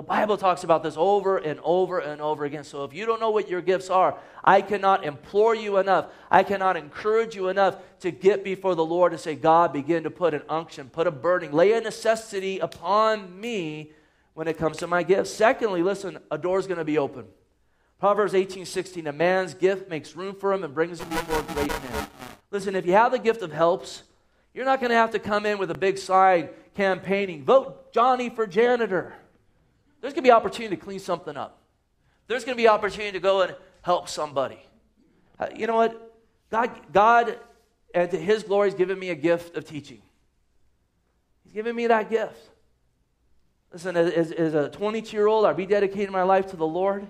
[0.00, 2.64] The Bible talks about this over and over and over again.
[2.64, 6.06] So if you don't know what your gifts are, I cannot implore you enough.
[6.30, 10.10] I cannot encourage you enough to get before the Lord and say, God, begin to
[10.10, 13.92] put an unction, put a burning, lay a necessity upon me
[14.32, 15.34] when it comes to my gifts.
[15.34, 17.26] Secondly, listen, a door is going to be open.
[17.98, 21.42] Proverbs 18 16, a man's gift makes room for him and brings him before a
[21.52, 22.06] great men.
[22.50, 24.04] Listen, if you have the gift of helps,
[24.54, 28.30] you're not going to have to come in with a big sign campaigning, vote Johnny
[28.30, 29.12] for janitor.
[30.00, 31.58] There's going to be opportunity to clean something up.
[32.26, 34.58] There's going to be opportunity to go and help somebody.
[35.38, 36.14] Uh, you know what?
[36.50, 37.38] God, God,
[37.94, 40.02] and to His glory, has given me a gift of teaching.
[41.44, 42.50] He's given me that gift.
[43.72, 47.06] Listen, as, as a 22 year old, I rededicated my life to the Lord.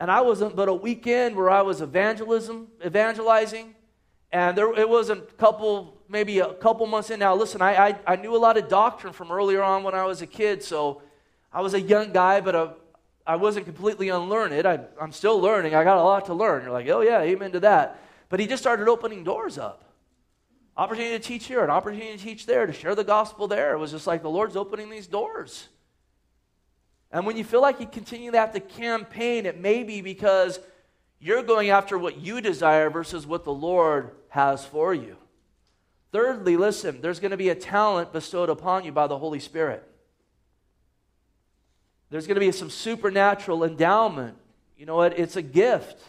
[0.00, 3.74] And I wasn't but a weekend where I was evangelism, evangelizing.
[4.32, 7.34] And there, it was a couple, maybe a couple months in now.
[7.36, 10.22] Listen, I, I, I knew a lot of doctrine from earlier on when I was
[10.22, 10.62] a kid.
[10.62, 11.02] So
[11.54, 12.74] I was a young guy, but a,
[13.26, 14.66] I wasn't completely unlearned.
[14.66, 15.74] I, I'm still learning.
[15.74, 16.64] I got a lot to learn.
[16.64, 18.00] You're like, oh, yeah, amen to that.
[18.28, 19.84] But he just started opening doors up.
[20.76, 23.74] Opportunity to teach here, an opportunity to teach there, to share the gospel there.
[23.74, 25.68] It was just like the Lord's opening these doors.
[27.12, 30.58] And when you feel like you continue to have to campaign, it may be because
[31.20, 35.16] you're going after what you desire versus what the Lord has for you.
[36.10, 39.88] Thirdly, listen, there's going to be a talent bestowed upon you by the Holy Spirit.
[42.10, 44.36] There's going to be some supernatural endowment.
[44.76, 45.18] You know what?
[45.18, 46.02] It's a gift,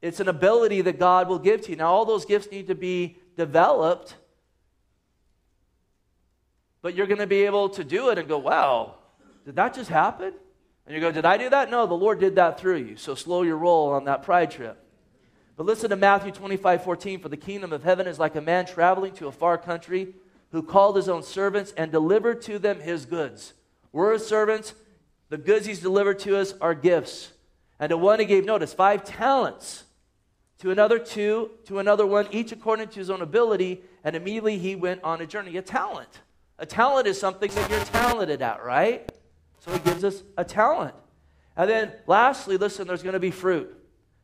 [0.00, 1.76] it's an ability that God will give to you.
[1.76, 4.14] Now, all those gifts need to be developed,
[6.82, 8.94] but you're going to be able to do it and go, wow,
[9.44, 10.32] did that just happen?
[10.88, 11.70] And you go, Did I do that?
[11.70, 12.96] No, the Lord did that through you.
[12.96, 14.82] So slow your roll on that pride trip.
[15.54, 17.20] But listen to Matthew 25 14.
[17.20, 20.14] For the kingdom of heaven is like a man traveling to a far country
[20.50, 23.52] who called his own servants and delivered to them his goods.
[23.92, 24.72] We're his servants.
[25.28, 27.32] The goods he's delivered to us are gifts.
[27.78, 29.84] And to one he gave notice, five talents.
[30.60, 31.50] To another, two.
[31.66, 33.82] To another, one, each according to his own ability.
[34.04, 35.56] And immediately he went on a journey.
[35.56, 36.20] A talent.
[36.58, 39.10] A talent is something that you're talented at, right?
[39.60, 40.94] So he gives us a talent.
[41.56, 43.74] And then lastly, listen, there's going to be fruit.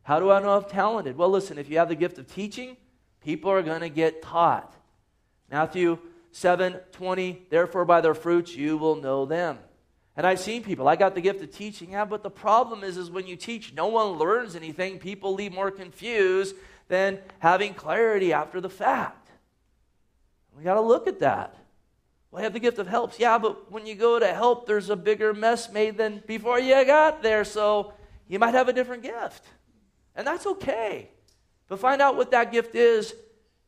[0.02, 1.16] How do I know I'm talented?
[1.16, 2.76] Well, listen, if you have the gift of teaching,
[3.22, 4.74] people are going to get taught.
[5.50, 5.98] Matthew
[6.32, 9.58] 7 20, therefore by their fruits you will know them.
[10.16, 12.96] And I've seen people, I got the gift of teaching, yeah, but the problem is,
[12.96, 14.98] is when you teach, no one learns anything.
[15.00, 16.54] People leave more confused
[16.88, 19.30] than having clarity after the fact.
[20.56, 21.56] We got to look at that.
[22.30, 23.18] Well, I have the gift of helps.
[23.18, 26.84] Yeah, but when you go to help, there's a bigger mess made than before you
[26.84, 27.44] got there.
[27.44, 27.92] So
[28.28, 29.44] you might have a different gift.
[30.14, 31.10] And that's okay.
[31.68, 33.14] But find out what that gift is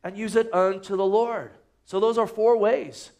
[0.04, 1.52] and use it unto the Lord.
[1.84, 3.10] So those are four ways.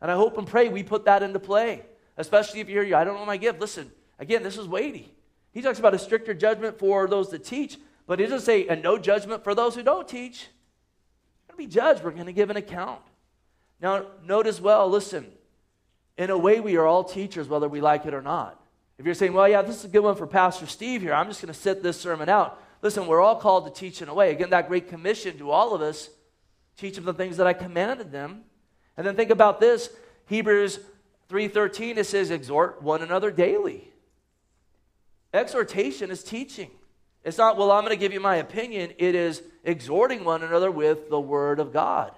[0.00, 1.82] And I hope and pray we put that into play.
[2.16, 3.60] Especially if you're here, I don't know my gift.
[3.60, 5.12] Listen, again, this is weighty.
[5.52, 8.76] He talks about a stricter judgment for those that teach, but he doesn't say a
[8.76, 10.48] no judgment for those who don't teach.
[11.48, 12.04] We're going to be judged.
[12.04, 13.00] We're going to give an account.
[13.80, 15.26] Now, note as well, listen,
[16.16, 18.60] in a way, we are all teachers, whether we like it or not.
[18.98, 21.26] If you're saying, well, yeah, this is a good one for Pastor Steve here, I'm
[21.26, 22.62] just going to sit this sermon out.
[22.80, 24.30] Listen, we're all called to teach in a way.
[24.30, 26.08] Again, that great commission to all of us
[26.76, 28.44] teach them the things that I commanded them.
[28.96, 29.90] And then think about this
[30.26, 30.80] Hebrews
[31.28, 33.92] 3:13 it says exhort one another daily.
[35.32, 36.70] Exhortation is teaching.
[37.24, 40.70] It's not well I'm going to give you my opinion, it is exhorting one another
[40.70, 42.12] with the word of God.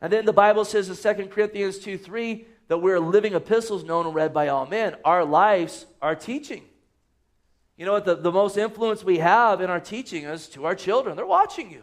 [0.00, 4.06] And then the Bible says in 2 Corinthians 2 3 that we're living epistles known
[4.06, 4.94] and read by all men.
[5.04, 6.62] Our lives are teaching.
[7.76, 8.04] You know what?
[8.04, 11.16] The, the most influence we have in our teaching is to our children.
[11.16, 11.82] They're watching you.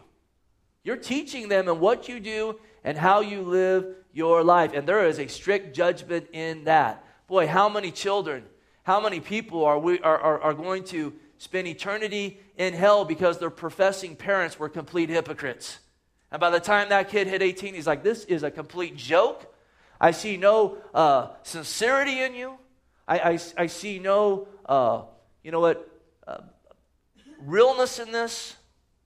[0.84, 2.58] You're teaching them and what you do
[2.88, 4.72] and how you live your life.
[4.72, 7.04] And there is a strict judgment in that.
[7.26, 8.44] Boy, how many children,
[8.82, 13.36] how many people are, we, are, are, are going to spend eternity in hell because
[13.36, 15.80] their professing parents were complete hypocrites?
[16.30, 19.54] And by the time that kid hit 18, he's like, This is a complete joke.
[20.00, 22.54] I see no uh, sincerity in you.
[23.06, 25.02] I, I, I see no, uh,
[25.44, 25.90] you know what,
[26.26, 26.38] uh,
[27.38, 28.56] realness in this.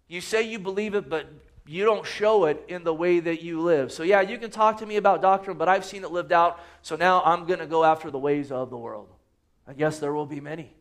[0.07, 1.27] You say you believe it, but
[1.73, 3.93] you don't show it in the way that you live.
[3.93, 6.61] So, yeah, you can talk to me about doctrine, but I've seen it lived out.
[6.83, 9.09] So now I'm going to go after the ways of the world.
[9.67, 10.75] And yes, there will be many.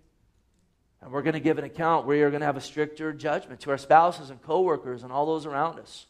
[1.02, 2.06] And we're going to give an account.
[2.06, 5.26] We are going to have a stricter judgment to our spouses and coworkers and all
[5.26, 6.08] those around us.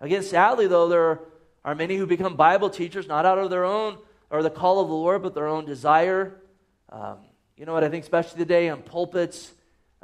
[0.00, 1.20] Again, sadly, though, there
[1.64, 3.98] are many who become Bible teachers not out of their own
[4.30, 6.40] or the call of the Lord, but their own desire.
[6.88, 7.18] Um,
[7.56, 7.84] you know what?
[7.84, 9.52] I think, especially today on pulpits,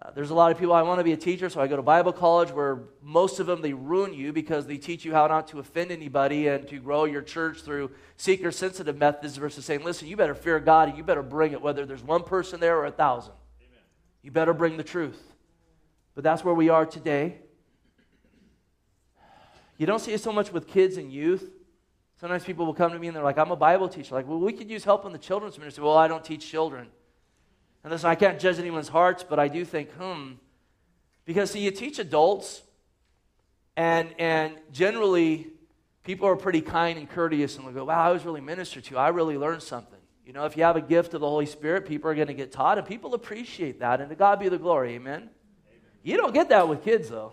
[0.03, 1.77] uh, there's a lot of people, I want to be a teacher, so I go
[1.77, 5.27] to Bible college where most of them, they ruin you because they teach you how
[5.29, 9.85] not to offend anybody and to grow your church through seeker sensitive methods versus saying,
[9.85, 12.79] listen, you better fear God and you better bring it, whether there's one person there
[12.79, 13.35] or a thousand.
[13.61, 13.79] Amen.
[14.23, 15.23] You better bring the truth.
[16.15, 17.37] But that's where we are today.
[19.79, 21.49] You don't see it so much with kids and youth.
[22.21, 24.15] Sometimes people will come to me and they're like, I'm a Bible teacher.
[24.15, 25.85] Like, well, we could use help in the children's ministry.
[25.85, 26.89] Well, I don't teach children.
[27.85, 30.33] And listen, I can't judge anyone's hearts, but I do think, hmm.
[31.25, 32.63] Because, see, you teach adults,
[33.77, 35.49] and, and generally,
[36.05, 38.99] people are pretty kind and courteous and they go, wow, I was really ministered to.
[38.99, 39.99] I really learned something.
[40.27, 42.35] You know, if you have a gift of the Holy Spirit, people are going to
[42.35, 44.01] get taught, and people appreciate that.
[44.01, 44.95] And to God be the glory.
[44.95, 45.15] Amen?
[45.15, 45.31] Amen.
[46.03, 47.33] You don't get that with kids, though.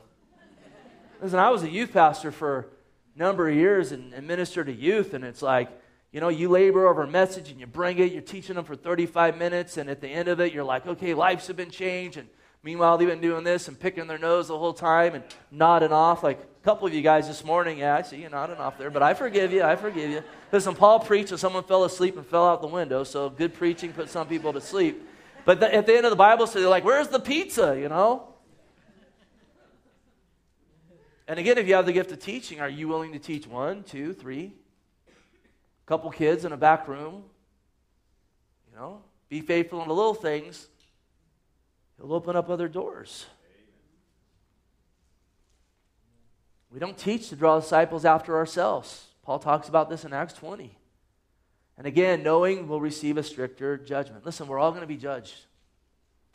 [1.21, 2.69] Listen, I was a youth pastor for
[3.15, 5.69] a number of years and, and ministered to youth, and it's like,
[6.11, 8.75] you know, you labor over a message and you bring it, you're teaching them for
[8.75, 12.17] 35 minutes, and at the end of it, you're like, okay, lives have been changed.
[12.17, 12.27] And
[12.63, 16.23] meanwhile, they've been doing this and picking their nose the whole time and nodding off.
[16.23, 18.89] Like a couple of you guys this morning, yeah, I see you nodding off there,
[18.89, 20.23] but I forgive you, I forgive you.
[20.51, 23.93] Listen, Paul preached and someone fell asleep and fell out the window, so good preaching
[23.93, 25.07] put some people to sleep.
[25.45, 27.87] But the, at the end of the Bible, so they're like, where's the pizza, you
[27.87, 28.25] know?
[31.27, 33.83] And again, if you have the gift of teaching, are you willing to teach one,
[33.83, 34.53] two, three,
[35.89, 37.23] couple kids in a back room.
[38.69, 40.67] You know, be faithful in the little things.
[41.97, 43.25] He'll open up other doors.
[46.71, 49.07] We don't teach to draw disciples after ourselves.
[49.23, 50.77] Paul talks about this in Acts 20.
[51.75, 54.23] And again, knowing will receive a stricter judgment.
[54.23, 55.33] Listen, we're all going to be judged.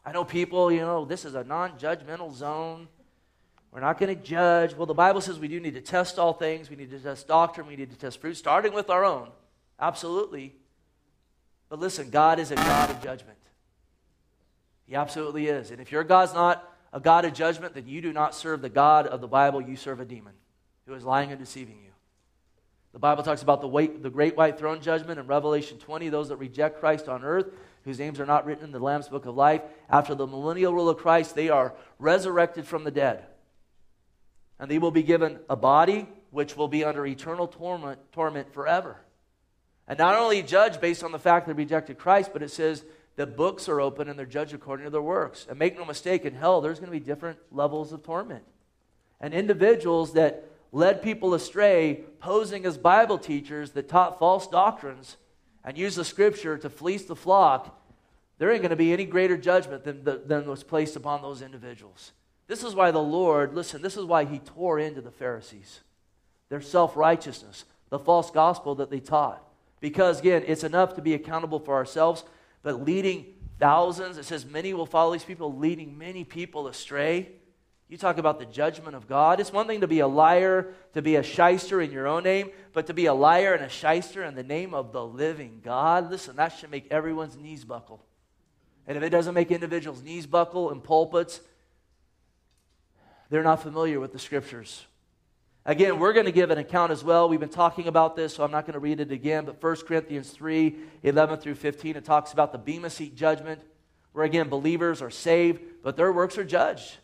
[0.04, 2.88] I know people, you know, this is a non judgmental zone.
[3.70, 4.74] We're not going to judge.
[4.74, 6.68] Well, the Bible says we do need to test all things.
[6.68, 7.68] We need to test doctrine.
[7.68, 9.28] We need to test fruit, starting with our own.
[9.78, 10.54] Absolutely.
[11.68, 13.38] But listen, God is a God of judgment.
[14.86, 15.70] He absolutely is.
[15.70, 18.68] And if your God's not a God of judgment, then you do not serve the
[18.68, 19.60] God of the Bible.
[19.60, 20.34] You serve a demon
[20.86, 21.90] who is lying and deceiving you.
[22.92, 26.28] The Bible talks about the, wait, the great white throne judgment in Revelation 20, those
[26.28, 27.46] that reject Christ on earth,
[27.84, 29.62] whose names are not written in the Lamb's book of life.
[29.90, 33.24] After the millennial rule of Christ, they are resurrected from the dead.
[34.60, 38.98] And they will be given a body which will be under eternal torment, torment forever.
[39.86, 42.84] And not only judged based on the fact they rejected Christ, but it says
[43.16, 45.46] the books are open and they're judged according to their works.
[45.48, 48.44] And make no mistake, in hell, there's going to be different levels of torment.
[49.20, 55.16] And individuals that led people astray, posing as Bible teachers that taught false doctrines
[55.64, 57.80] and used the scripture to fleece the flock,
[58.38, 61.42] there ain't going to be any greater judgment than, the, than was placed upon those
[61.42, 62.12] individuals.
[62.46, 65.80] This is why the Lord, listen, this is why he tore into the Pharisees.
[66.48, 69.42] Their self righteousness, the false gospel that they taught.
[69.84, 72.24] Because, again, it's enough to be accountable for ourselves,
[72.62, 73.26] but leading
[73.60, 77.32] thousands, it says many will follow these people, leading many people astray.
[77.90, 79.40] You talk about the judgment of God.
[79.40, 82.48] It's one thing to be a liar, to be a shyster in your own name,
[82.72, 86.10] but to be a liar and a shyster in the name of the living God,
[86.10, 88.02] listen, that should make everyone's knees buckle.
[88.86, 91.42] And if it doesn't make individuals' knees buckle in pulpits,
[93.28, 94.86] they're not familiar with the scriptures.
[95.66, 97.28] Again, we're going to give an account as well.
[97.28, 99.46] We've been talking about this, so I'm not going to read it again.
[99.46, 103.62] But 1 Corinthians 3 11 through 15, it talks about the Bema Seat judgment,
[104.12, 106.98] where again, believers are saved, but their works are judged.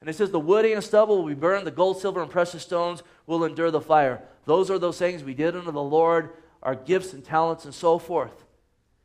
[0.00, 2.62] And it says, The wood and stubble will be burned, the gold, silver, and precious
[2.62, 4.22] stones will endure the fire.
[4.46, 6.30] Those are those things we did unto the Lord,
[6.62, 8.44] our gifts and talents, and so forth.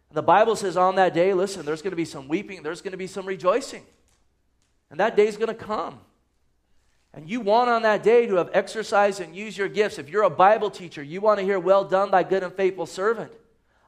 [0.10, 2.82] And the Bible says on that day, listen, there's going to be some weeping, there's
[2.82, 3.84] going to be some rejoicing.
[4.90, 6.00] And that day is going to come.
[7.14, 10.00] And you want on that day to have exercised and used your gifts.
[10.00, 12.86] If you're a Bible teacher, you want to hear, Well done, thy good and faithful
[12.86, 13.32] servant.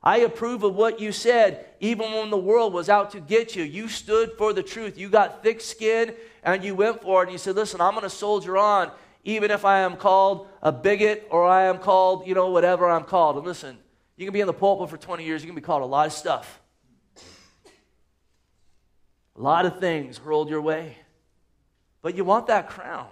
[0.03, 3.63] I approve of what you said, even when the world was out to get you.
[3.63, 4.99] You stood for the truth.
[4.99, 7.25] You got thick skin and you went for it.
[7.25, 8.91] And you said, Listen, I'm going to soldier on,
[9.23, 13.05] even if I am called a bigot or I am called, you know, whatever I'm
[13.05, 13.37] called.
[13.37, 13.79] And listen,
[14.15, 16.05] you can be in the pulpit for 20 years, you can be called a lot
[16.05, 16.61] of stuff.
[19.35, 20.95] A lot of things hurled your way.
[22.05, 23.07] But you want that crown.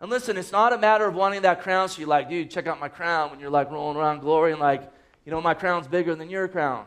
[0.00, 2.66] And listen, it's not a matter of wanting that crown, so you're like, dude, check
[2.66, 4.90] out my crown when you're like rolling around glory and like,
[5.26, 6.86] you know, my crown's bigger than your crown.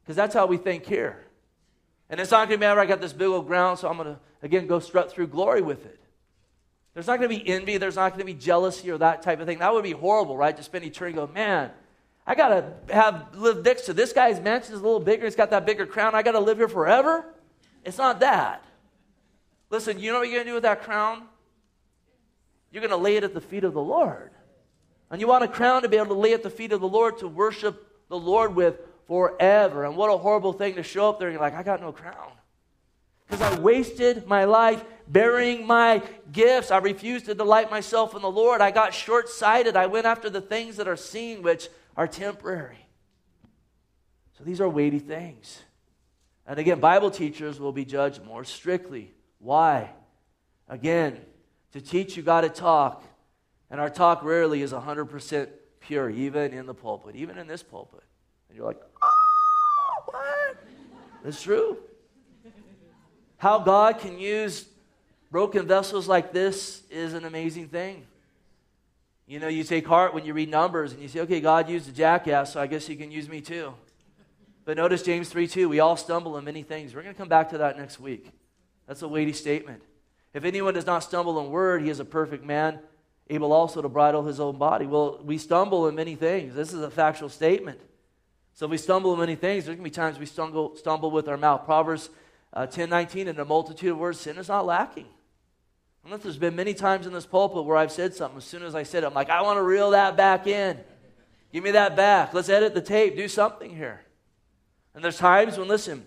[0.00, 1.22] Because that's how we think here.
[2.08, 4.14] And it's not going to be, I got this big old crown, so I'm going
[4.14, 6.00] to, again, go strut through glory with it.
[6.94, 7.76] There's not going to be envy.
[7.76, 9.58] There's not going to be jealousy or that type of thing.
[9.58, 10.56] That would be horrible, right?
[10.56, 11.70] To spend eternity go, man,
[12.26, 15.26] I got to have live next to this guy's mansion is a little bigger.
[15.26, 16.14] He's got that bigger crown.
[16.14, 17.26] I got to live here forever.
[17.84, 18.64] It's not that.
[19.70, 21.22] Listen, you know what you're going to do with that crown?
[22.72, 24.30] You're going to lay it at the feet of the Lord.
[25.10, 26.88] And you want a crown to be able to lay at the feet of the
[26.88, 29.84] Lord to worship the Lord with forever.
[29.84, 31.92] And what a horrible thing to show up there and you're like, I got no
[31.92, 32.32] crown.
[33.28, 36.70] Because I wasted my life burying my gifts.
[36.70, 38.60] I refused to delight myself in the Lord.
[38.60, 39.76] I got short sighted.
[39.76, 42.86] I went after the things that are seen, which are temporary.
[44.38, 45.60] So these are weighty things.
[46.46, 49.12] And again, Bible teachers will be judged more strictly.
[49.40, 49.90] Why?
[50.68, 51.18] Again,
[51.72, 53.02] to teach, you got to talk.
[53.70, 55.48] And our talk rarely is 100%
[55.80, 58.04] pure, even in the pulpit, even in this pulpit.
[58.48, 60.56] And you're like, oh, what?
[61.24, 61.78] It's true.
[63.38, 64.66] How God can use
[65.30, 68.06] broken vessels like this is an amazing thing.
[69.26, 71.88] You know, you take heart when you read Numbers and you say, okay, God used
[71.88, 73.72] a jackass, so I guess he can use me too.
[74.64, 76.94] But notice James 3 2, we all stumble in many things.
[76.94, 78.32] We're going to come back to that next week.
[78.90, 79.84] That's a weighty statement.
[80.34, 82.80] If anyone does not stumble in word, he is a perfect man,
[83.28, 84.84] able also to bridle his own body.
[84.84, 86.56] Well, we stumble in many things.
[86.56, 87.78] This is a factual statement.
[88.52, 91.12] So if we stumble in many things, there's going to be times we stumble, stumble
[91.12, 91.66] with our mouth.
[91.66, 92.10] Proverbs
[92.52, 95.06] uh, 10 19, in a multitude of words, sin is not lacking.
[96.04, 98.74] Unless there's been many times in this pulpit where I've said something, as soon as
[98.74, 100.76] I said it, I'm like, I want to reel that back in.
[101.52, 102.34] Give me that back.
[102.34, 103.16] Let's edit the tape.
[103.16, 104.00] Do something here.
[104.96, 106.04] And there's times when, listen,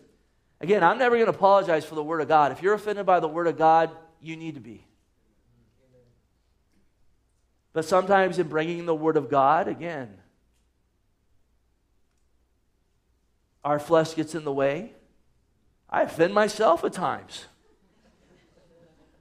[0.64, 2.54] again, I'm never going to apologize for the Word of God.
[2.54, 3.92] If you're offended by the Word of God,
[4.22, 4.86] you need to be.
[7.74, 10.18] But sometimes in bringing the Word of God, again,
[13.64, 14.94] our flesh gets in the way.
[15.90, 17.46] I offend myself at times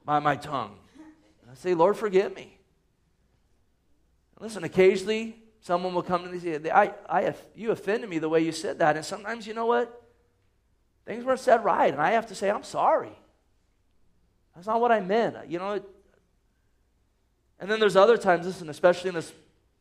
[0.04, 0.76] by my tongue.
[1.50, 2.56] I say, Lord, forgive me.
[4.38, 8.28] Listen, occasionally someone will come to me and say, I, I, You offended me the
[8.28, 8.96] way you said that.
[8.96, 10.01] And sometimes, you know what?
[11.04, 13.16] Things weren't said right, and I have to say, I'm sorry.
[14.54, 15.36] That's not what I meant.
[15.48, 15.80] You know,
[17.58, 19.32] and then there's other times, listen, especially in this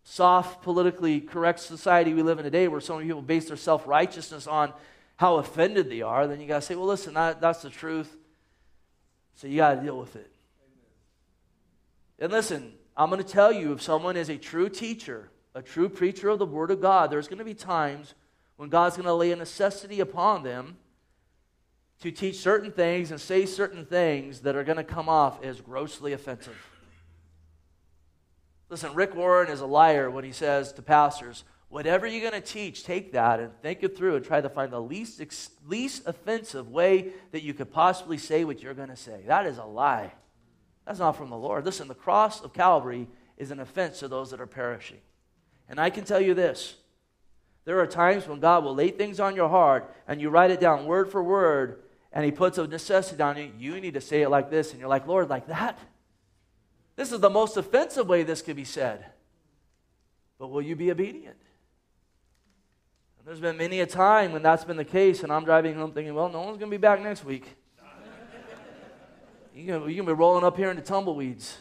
[0.03, 3.87] soft, politically correct society we live in today, where so many people base their self
[3.87, 4.73] righteousness on
[5.17, 8.15] how offended they are, then you got to say, well, listen, that, that's the truth.
[9.35, 10.31] So you got to deal with it.
[12.17, 15.89] And listen, I'm going to tell you if someone is a true teacher, a true
[15.89, 18.13] preacher of the Word of God, there's going to be times
[18.57, 20.77] when God's going to lay a necessity upon them
[22.01, 25.61] to teach certain things and say certain things that are going to come off as
[25.61, 26.57] grossly offensive.
[28.69, 32.47] Listen, Rick Warren is a liar when he says to pastors, whatever you're going to
[32.47, 35.21] teach, take that and think it through and try to find the least,
[35.67, 39.21] least offensive way that you could possibly say what you're going to say.
[39.27, 40.11] That is a lie.
[40.87, 41.65] That's not from the Lord.
[41.65, 44.99] Listen, the cross of Calvary is an offense to those that are perishing.
[45.69, 46.75] And I can tell you this
[47.63, 50.59] there are times when God will lay things on your heart and you write it
[50.59, 53.51] down word for word and He puts a necessity on you.
[53.57, 54.71] You need to say it like this.
[54.71, 55.79] And you're like, Lord, like that?
[56.95, 59.05] This is the most offensive way this could be said.
[60.37, 61.37] But will you be obedient?
[63.17, 65.91] And there's been many a time when that's been the case, and I'm driving home
[65.91, 67.55] thinking, well, no one's going to be back next week.
[69.53, 71.57] You're going to be rolling up here into tumbleweeds.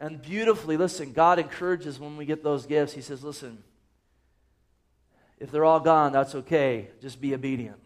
[0.00, 2.92] And beautifully, listen, God encourages when we get those gifts.
[2.92, 3.62] He says, listen,
[5.38, 6.88] if they're all gone, that's okay.
[7.00, 7.83] Just be obedient.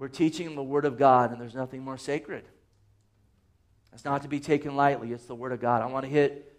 [0.00, 2.46] We're teaching the Word of God, and there's nothing more sacred.
[3.92, 5.82] It's not to be taken lightly, it's the Word of God.
[5.82, 6.58] I want to hit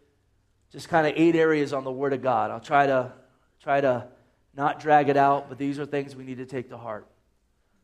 [0.72, 2.52] just kind of eight areas on the Word of God.
[2.52, 3.12] I'll try to
[3.60, 4.08] try to
[4.56, 7.08] not drag it out, but these are things we need to take to heart.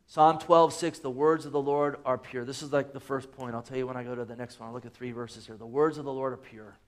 [0.06, 2.44] Psalm 12, 6, the words of the Lord are pure.
[2.44, 3.56] This is like the first point.
[3.56, 4.68] I'll tell you when I go to the next one.
[4.68, 5.56] I'll look at three verses here.
[5.56, 6.78] The words of the Lord are pure.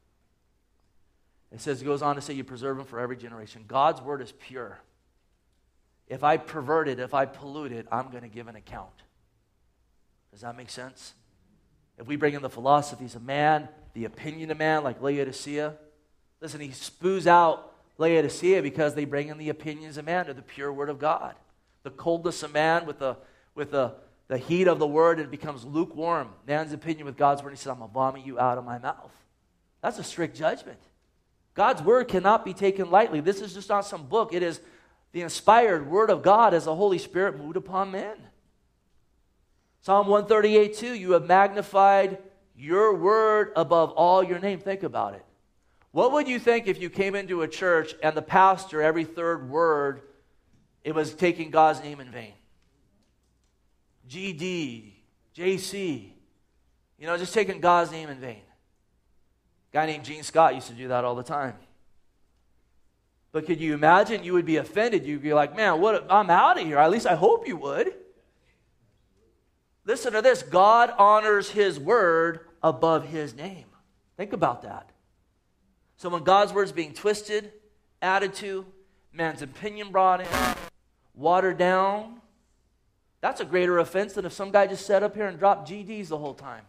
[1.50, 3.64] It says, it goes on to say, you preserve them for every generation.
[3.66, 4.80] God's word is pure.
[6.10, 8.90] If I pervert it, if I pollute it, I'm going to give an account.
[10.32, 11.14] Does that make sense?
[11.98, 15.76] If we bring in the philosophies of man, the opinion of man, like Laodicea,
[16.40, 20.42] listen, he spews out Laodicea because they bring in the opinions of man to the
[20.42, 21.36] pure word of God.
[21.84, 23.16] The coldness of man with the,
[23.54, 23.94] with the,
[24.26, 26.30] the heat of the word, it becomes lukewarm.
[26.44, 28.78] Man's opinion with God's word, he says, I'm going to vomit you out of my
[28.78, 29.12] mouth.
[29.80, 30.80] That's a strict judgment.
[31.54, 33.20] God's word cannot be taken lightly.
[33.20, 34.34] This is just not some book.
[34.34, 34.60] It is
[35.12, 38.16] the inspired word of God as the Holy Spirit moved upon men.
[39.82, 42.18] Psalm 138 2, you have magnified
[42.56, 44.60] your word above all your name.
[44.60, 45.24] Think about it.
[45.92, 49.50] What would you think if you came into a church and the pastor, every third
[49.50, 50.02] word,
[50.84, 52.34] it was taking God's name in vain?
[54.08, 54.92] GD,
[55.34, 56.10] JC,
[56.98, 58.42] you know, just taking God's name in vain.
[59.72, 61.54] A guy named Gene Scott used to do that all the time.
[63.32, 65.06] But could you imagine you would be offended?
[65.06, 66.78] You'd be like, man, what, I'm out of here.
[66.78, 67.94] At least I hope you would.
[69.84, 73.66] Listen to this God honors his word above his name.
[74.16, 74.90] Think about that.
[75.96, 77.52] So when God's word is being twisted,
[78.02, 78.66] added to,
[79.12, 80.56] man's opinion brought in,
[81.14, 82.20] watered down,
[83.20, 86.08] that's a greater offense than if some guy just sat up here and dropped GDs
[86.08, 86.64] the whole time.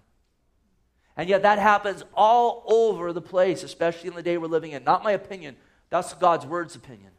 [1.16, 4.84] And yet that happens all over the place, especially in the day we're living in.
[4.84, 5.55] Not my opinion,
[5.92, 7.12] that's God's word's opinion.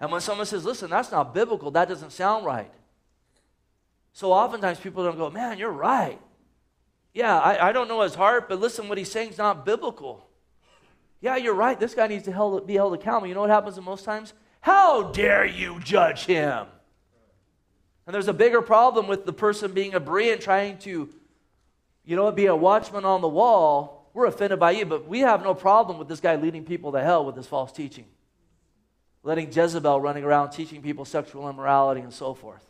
[0.00, 2.70] And when someone says, listen, that's not biblical, that doesn't sound right.
[4.12, 6.20] So oftentimes people don't go, man, you're right.
[7.14, 10.26] Yeah, I, I don't know his heart, but listen, what he's saying is not biblical.
[11.20, 11.78] Yeah, you're right.
[11.78, 13.28] This guy needs to held, be held accountable.
[13.28, 14.34] You know what happens most times?
[14.60, 16.66] How dare you judge him?
[18.06, 21.08] And there's a bigger problem with the person being a Berean trying to,
[22.04, 25.42] you know, be a watchman on the wall we're offended by you, but we have
[25.42, 28.06] no problem with this guy leading people to hell with his false teaching.
[29.24, 32.64] letting Jezebel running around teaching people sexual immorality and so forth,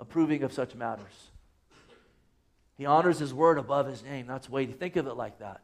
[0.00, 1.30] approving of such matters.
[2.76, 4.26] He honors his word above his name.
[4.26, 4.72] That's weighty.
[4.72, 5.60] Think of it like that.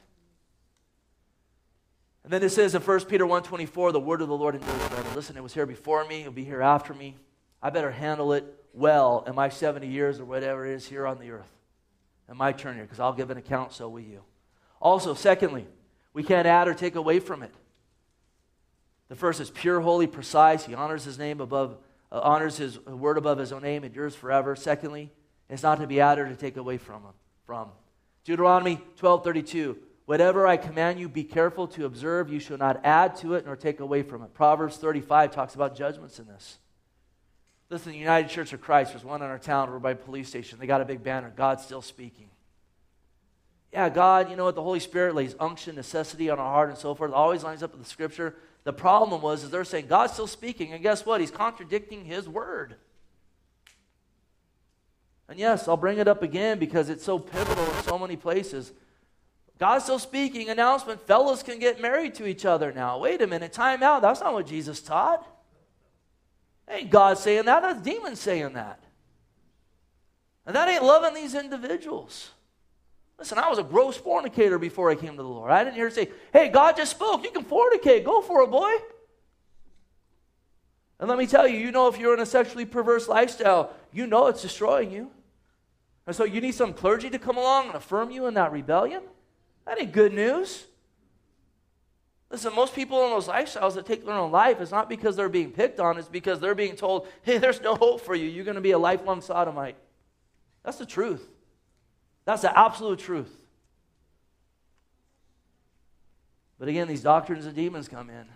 [2.25, 5.09] And then it says in 1 Peter 1.24, the word of the Lord endures forever.
[5.15, 7.17] Listen, it was here before me, it'll be here after me.
[7.61, 11.19] I better handle it well in my 70 years or whatever it is here on
[11.19, 11.51] the earth.
[12.31, 14.23] In my turn here, because I'll give an account, so will you.
[14.83, 15.65] Also, secondly,
[16.13, 17.55] we can't add or take away from it.
[19.09, 20.67] The first is pure, holy, precise.
[20.67, 21.79] He honors his name above,
[22.11, 24.57] uh, honors his word above his own name, endures forever.
[24.57, 25.13] Secondly,
[25.49, 27.13] it's not to be added or to take away from him.
[27.47, 27.71] From
[28.25, 29.77] Deuteronomy 12:32.
[30.05, 32.29] Whatever I command you, be careful to observe.
[32.29, 34.35] You shall not add to it nor take away from it.
[34.35, 36.59] Proverbs 35 talks about judgments in this.
[37.71, 40.59] Listen, United Church of Christ, there's one in our town over by police station.
[40.59, 42.29] They got a big banner God's still speaking.
[43.73, 44.55] Yeah, God, you know what?
[44.55, 47.11] The Holy Spirit lays unction, necessity on our heart, and so forth.
[47.11, 48.37] It always lines up with the scripture.
[48.65, 51.21] The problem was is they're saying God's still speaking, and guess what?
[51.21, 52.77] He's contradicting his word.
[55.29, 58.73] And yes, I'll bring it up again because it's so pivotal in so many places.
[59.59, 60.51] God's still speaking.
[60.51, 62.99] Announcement fellows can get married to each other now.
[62.99, 64.03] Wait a minute, time out.
[64.03, 65.27] That's not what Jesus taught.
[66.69, 68.83] Ain't God saying that, that's demons saying that.
[70.45, 72.31] And that ain't loving these individuals.
[73.19, 75.51] Listen, I was a gross fornicator before I came to the Lord.
[75.51, 77.23] I didn't hear say, hey, God just spoke.
[77.23, 78.05] You can fornicate.
[78.05, 78.73] Go for it, boy.
[80.99, 84.07] And let me tell you, you know, if you're in a sexually perverse lifestyle, you
[84.07, 85.11] know it's destroying you.
[86.07, 89.03] And so you need some clergy to come along and affirm you in that rebellion?
[89.67, 90.67] That ain't good news.
[92.31, 95.29] Listen, most people in those lifestyles that take their own life, it's not because they're
[95.29, 98.29] being picked on, it's because they're being told, hey, there's no hope for you.
[98.29, 99.77] You're going to be a lifelong sodomite.
[100.65, 101.29] That's the truth.
[102.25, 103.33] That's the absolute truth.
[106.59, 108.27] But again, these doctrines of demons come in.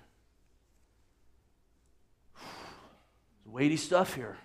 [3.39, 4.37] It's weighty stuff here.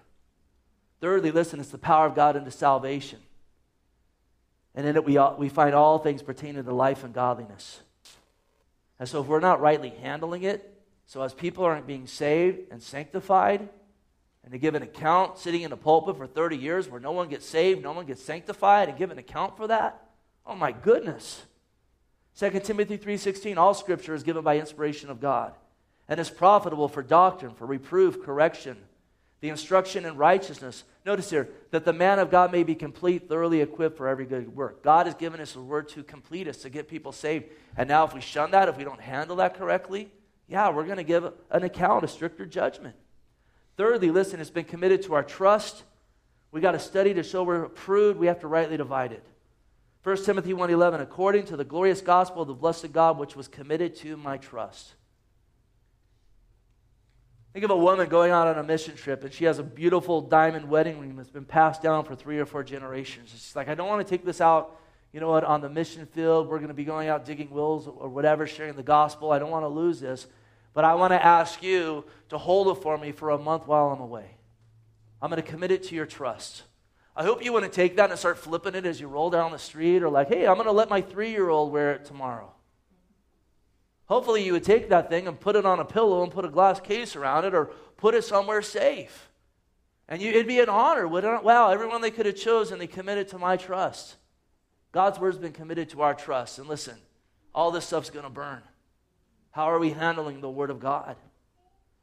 [1.00, 3.20] Thirdly, listen, it's the power of God into salvation.
[4.76, 7.82] And in it, we, we find all things pertaining to life and godliness.
[9.00, 10.68] And so, if we're not rightly handling it,
[11.08, 13.68] so as people aren't being saved and sanctified,
[14.44, 17.30] and to give an account sitting in a pulpit for 30 years where no one
[17.30, 20.10] gets saved, no one gets sanctified, and give an account for that?
[20.46, 21.46] Oh my goodness.
[22.38, 25.54] 2 Timothy 3:16 all scripture is given by inspiration of God
[26.08, 28.78] and is profitable for doctrine, for reproof, correction,
[29.42, 30.84] the instruction in righteousness.
[31.06, 34.56] Notice here that the man of God may be complete, thoroughly equipped for every good
[34.56, 34.84] work.
[34.84, 37.46] God has given us a word to complete us, to get people saved.
[37.76, 40.12] And now, if we shun that, if we don't handle that correctly,
[40.48, 42.96] yeah, we're going to give an account, a stricter judgment.
[43.78, 45.84] Thirdly, listen, it's been committed to our trust.
[46.52, 48.20] We got to study to show we're approved.
[48.20, 49.26] We have to rightly divide it.
[50.04, 53.96] 1 Timothy 1:11 according to the glorious gospel of the blessed God which was committed
[53.98, 54.96] to my trust.
[57.54, 60.22] Think of a woman going out on a mission trip and she has a beautiful
[60.22, 63.30] diamond wedding ring that's been passed down for three or four generations.
[63.30, 64.80] She's like, I don't want to take this out,
[65.12, 66.48] you know what, on the mission field.
[66.48, 69.32] We're going to be going out digging wells or whatever, sharing the gospel.
[69.32, 70.28] I don't want to lose this.
[70.74, 73.90] But I want to ask you to hold it for me for a month while
[73.90, 74.38] I'm away.
[75.22, 76.64] I'm going to commit it to your trust.
[77.16, 79.52] I hope you want to take that and start flipping it as you roll down
[79.52, 82.06] the street, or like, hey, I'm going to let my three year old wear it
[82.06, 82.52] tomorrow.
[84.06, 86.50] Hopefully, you would take that thing and put it on a pillow and put a
[86.50, 89.30] glass case around it, or put it somewhere safe.
[90.08, 91.44] And you, it'd be an honor, wouldn't it?
[91.44, 94.16] Wow, everyone they could have chosen, they committed to my trust.
[94.92, 96.60] God's word's been committed to our trust.
[96.60, 96.98] And listen,
[97.56, 98.62] all this stuff's going to burn.
[99.52, 101.16] How are we handling the Word of God?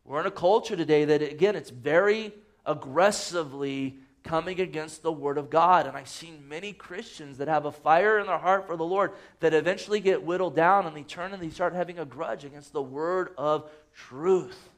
[0.05, 2.33] We're in a culture today that, again, it's very
[2.65, 5.87] aggressively coming against the Word of God.
[5.87, 9.13] And I've seen many Christians that have a fire in their heart for the Lord
[9.41, 12.73] that eventually get whittled down and they turn and they start having a grudge against
[12.73, 14.69] the Word of truth.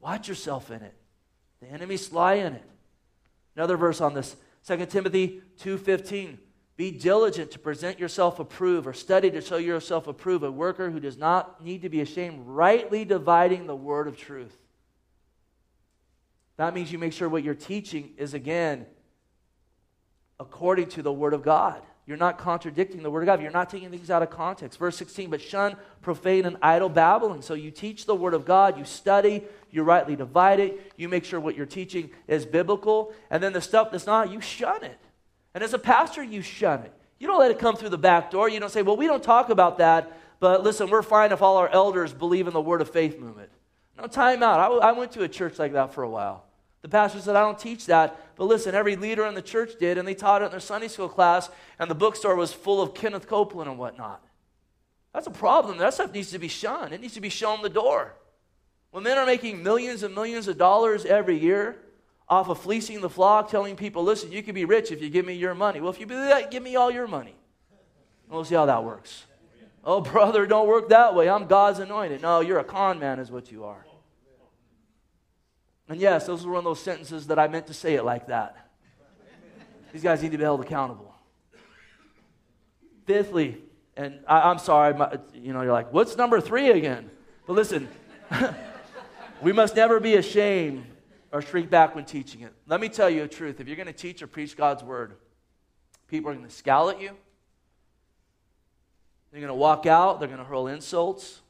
[0.00, 0.94] Watch yourself in it.
[1.60, 2.64] The enemy's sly in it.
[3.56, 6.38] Another verse on this 2 Timothy 2:15
[6.78, 11.00] be diligent to present yourself approved, or study to show yourself approved, a worker who
[11.00, 14.56] does not need to be ashamed, rightly dividing the word of truth.
[16.56, 18.86] That means you make sure what you're teaching is, again,
[20.38, 21.82] according to the word of God.
[22.06, 23.42] You're not contradicting the word of God.
[23.42, 24.78] You're not taking things out of context.
[24.78, 27.42] Verse 16, but shun profane and idle babbling.
[27.42, 31.24] So you teach the word of God, you study, you rightly divide it, you make
[31.24, 34.98] sure what you're teaching is biblical, and then the stuff that's not, you shun it.
[35.58, 36.92] And as a pastor, you shun it.
[37.18, 38.48] You don't let it come through the back door.
[38.48, 41.56] You don't say, well, we don't talk about that, but listen, we're fine if all
[41.56, 43.50] our elders believe in the word of faith movement.
[43.98, 44.60] No, time out.
[44.60, 46.44] I, I went to a church like that for a while.
[46.82, 48.36] The pastor said, I don't teach that.
[48.36, 50.86] But listen, every leader in the church did, and they taught it in their Sunday
[50.86, 51.50] school class,
[51.80, 54.24] and the bookstore was full of Kenneth Copeland and whatnot.
[55.12, 55.78] That's a problem.
[55.78, 56.92] That stuff needs to be shunned.
[56.92, 58.14] It needs to be shown the door.
[58.92, 61.78] When men are making millions and millions of dollars every year
[62.28, 65.24] off of fleecing the flock, telling people, listen, you can be rich if you give
[65.24, 65.80] me your money.
[65.80, 67.34] Well, if you do that, give me all your money.
[68.28, 69.24] We'll see how that works.
[69.82, 71.30] Oh, brother, don't work that way.
[71.30, 72.20] I'm God's anointed.
[72.20, 73.86] No, you're a con man, is what you are.
[75.88, 78.26] And yes, those were one of those sentences that I meant to say it like
[78.26, 78.68] that.
[79.92, 81.14] These guys need to be held accountable.
[83.06, 83.56] Fifthly,
[83.96, 87.10] and I, am sorry, my, you know, you're like, what's number three again?
[87.46, 87.88] But listen,
[89.42, 90.84] we must never be ashamed
[91.32, 92.52] or shrink back when teaching it.
[92.66, 93.60] Let me tell you a truth.
[93.60, 95.14] If you're going to teach or preach God's word,
[96.08, 97.10] people are going to scowl at you.
[99.30, 100.20] They're going to walk out.
[100.20, 101.40] They're going to hurl insults.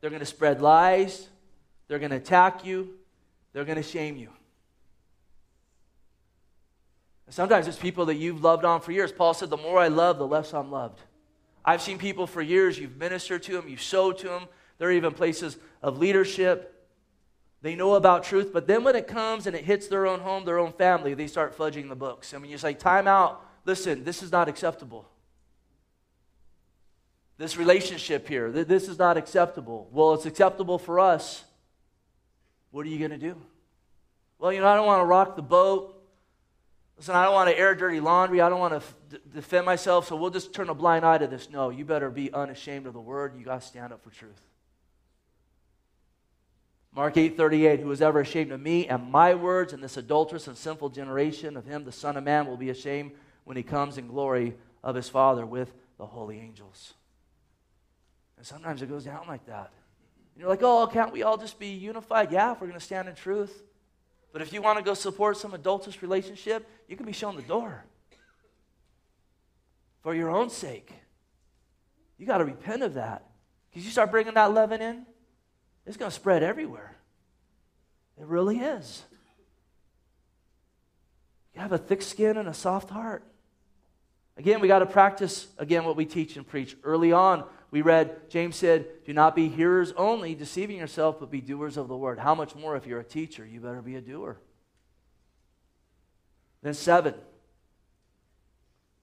[0.00, 1.28] They're going to spread lies.
[1.88, 2.94] They're going to attack you.
[3.52, 4.28] They're going to shame you.
[7.32, 9.10] Sometimes it's people that you've loved on for years.
[9.10, 11.00] Paul said, The more I love, the less I'm loved.
[11.64, 14.42] I've seen people for years, you've ministered to them, you've sowed to them.
[14.76, 16.71] There are even places of leadership.
[17.62, 20.44] They know about truth, but then when it comes and it hits their own home,
[20.44, 22.34] their own family, they start fudging the books.
[22.34, 23.40] I mean, you say, time out.
[23.64, 25.08] Listen, this is not acceptable.
[27.38, 29.88] This relationship here, this is not acceptable.
[29.92, 31.44] Well, it's acceptable for us.
[32.72, 33.36] What are you going to do?
[34.38, 36.02] Well, you know, I don't want to rock the boat.
[36.96, 38.40] Listen, I don't want to air dirty laundry.
[38.40, 38.94] I don't want to f-
[39.32, 41.48] defend myself, so we'll just turn a blind eye to this.
[41.48, 43.34] No, you better be unashamed of the word.
[43.38, 44.40] You got to stand up for truth.
[46.94, 50.56] Mark 8:38 Who is ever ashamed of me and my words in this adulterous and
[50.56, 53.12] sinful generation of him the son of man will be ashamed
[53.44, 56.94] when he comes in glory of his father with the holy angels.
[58.36, 59.72] And sometimes it goes down like that.
[60.34, 62.84] And you're like, "Oh, can't we all just be unified?" Yeah, if we're going to
[62.84, 63.62] stand in truth.
[64.32, 67.42] But if you want to go support some adulterous relationship, you can be shown the
[67.42, 67.84] door.
[70.00, 70.92] For your own sake.
[72.18, 73.30] You got to repent of that.
[73.70, 75.06] Because you start bringing that leaven in,
[75.86, 76.96] it's going to spread everywhere.
[78.18, 79.02] It really is.
[81.54, 83.24] You have a thick skin and a soft heart.
[84.36, 86.76] Again, we got to practice again what we teach and preach.
[86.82, 91.40] Early on, we read, James said, Do not be hearers only, deceiving yourself, but be
[91.40, 92.18] doers of the word.
[92.18, 93.44] How much more if you're a teacher?
[93.44, 94.38] You better be a doer.
[96.62, 97.14] Then, seven,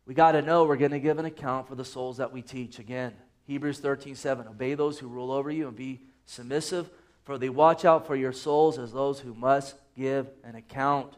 [0.05, 2.41] we got to know we're going to give an account for the souls that we
[2.41, 2.79] teach.
[2.79, 3.13] Again,
[3.45, 4.47] Hebrews 13 7.
[4.47, 6.89] Obey those who rule over you and be submissive,
[7.23, 11.15] for they watch out for your souls as those who must give an account.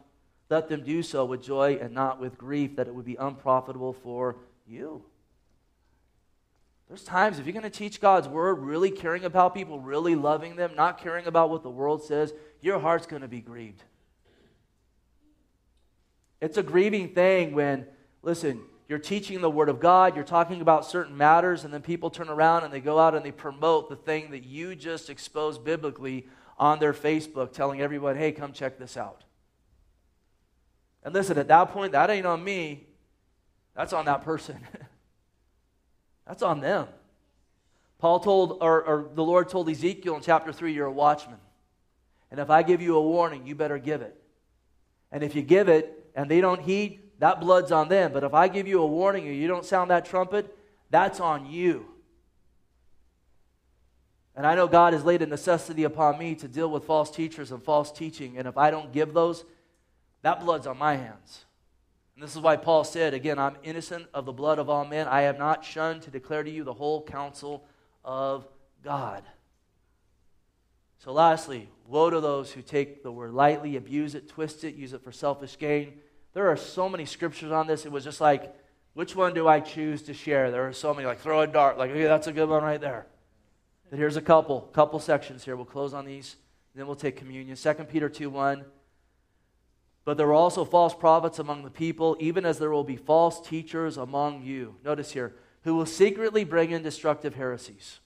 [0.48, 3.92] Let them do so with joy and not with grief, that it would be unprofitable
[3.92, 4.36] for
[4.66, 5.04] you.
[6.88, 10.56] There's times if you're going to teach God's word, really caring about people, really loving
[10.56, 13.82] them, not caring about what the world says, your heart's going to be grieved.
[16.40, 17.86] It's a grieving thing when,
[18.22, 18.62] listen,
[18.92, 22.28] you're teaching the Word of God, you're talking about certain matters, and then people turn
[22.28, 26.26] around and they go out and they promote the thing that you just exposed biblically
[26.58, 29.24] on their Facebook, telling everyone, hey, come check this out.
[31.02, 32.86] And listen, at that point, that ain't on me,
[33.74, 34.58] that's on that person.
[36.26, 36.86] that's on them.
[37.98, 41.38] Paul told, or, or the Lord told Ezekiel in chapter 3, you're a watchman.
[42.30, 44.22] And if I give you a warning, you better give it.
[45.10, 48.12] And if you give it and they don't heed, that blood's on them.
[48.12, 50.58] But if I give you a warning and you don't sound that trumpet,
[50.90, 51.86] that's on you.
[54.34, 57.52] And I know God has laid a necessity upon me to deal with false teachers
[57.52, 58.38] and false teaching.
[58.38, 59.44] And if I don't give those,
[60.22, 61.44] that blood's on my hands.
[62.16, 65.06] And this is why Paul said, again, I'm innocent of the blood of all men.
[65.06, 67.64] I have not shunned to declare to you the whole counsel
[68.04, 68.48] of
[68.82, 69.22] God.
[70.98, 74.92] So, lastly, woe to those who take the word lightly, abuse it, twist it, use
[74.92, 76.00] it for selfish gain.
[76.34, 77.84] There are so many scriptures on this.
[77.84, 78.54] It was just like,
[78.94, 80.50] which one do I choose to share?
[80.50, 82.80] There are so many, like throw a dart, like, okay, that's a good one right
[82.80, 83.06] there.
[83.88, 85.56] But here's a couple, couple sections here.
[85.56, 86.36] We'll close on these,
[86.74, 87.56] then we'll take communion.
[87.56, 88.64] 2 Peter 2 1.
[90.04, 93.40] But there were also false prophets among the people, even as there will be false
[93.40, 94.76] teachers among you.
[94.84, 98.00] Notice here, who will secretly bring in destructive heresies.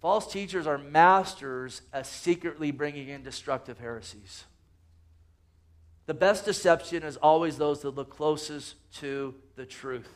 [0.00, 4.44] False teachers are masters at secretly bringing in destructive heresies.
[6.10, 10.12] The best deception is always those that look closest to the truth.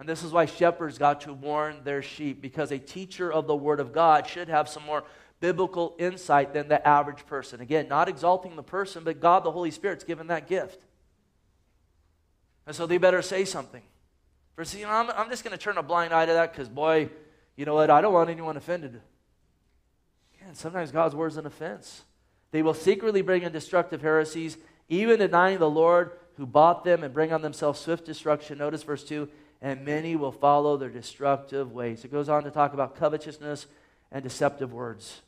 [0.00, 3.54] And this is why shepherds got to warn their sheep, because a teacher of the
[3.54, 5.04] Word of God should have some more
[5.38, 7.60] biblical insight than the average person.
[7.60, 10.82] Again, not exalting the person, but God, the Holy Spirit's given that gift.
[12.66, 13.82] And so they better say something.
[14.56, 16.68] For, you know, I'm, I'm just going to turn a blind eye to that because,
[16.68, 17.10] boy,
[17.54, 17.90] you know what?
[17.90, 19.00] I don't want anyone offended.
[20.40, 22.02] Again, sometimes God's word is an offense.
[22.54, 27.12] They will secretly bring in destructive heresies, even denying the Lord who bought them and
[27.12, 28.58] bring on themselves swift destruction.
[28.58, 29.28] Notice verse 2
[29.60, 32.04] and many will follow their destructive ways.
[32.04, 33.66] It goes on to talk about covetousness
[34.12, 35.22] and deceptive words.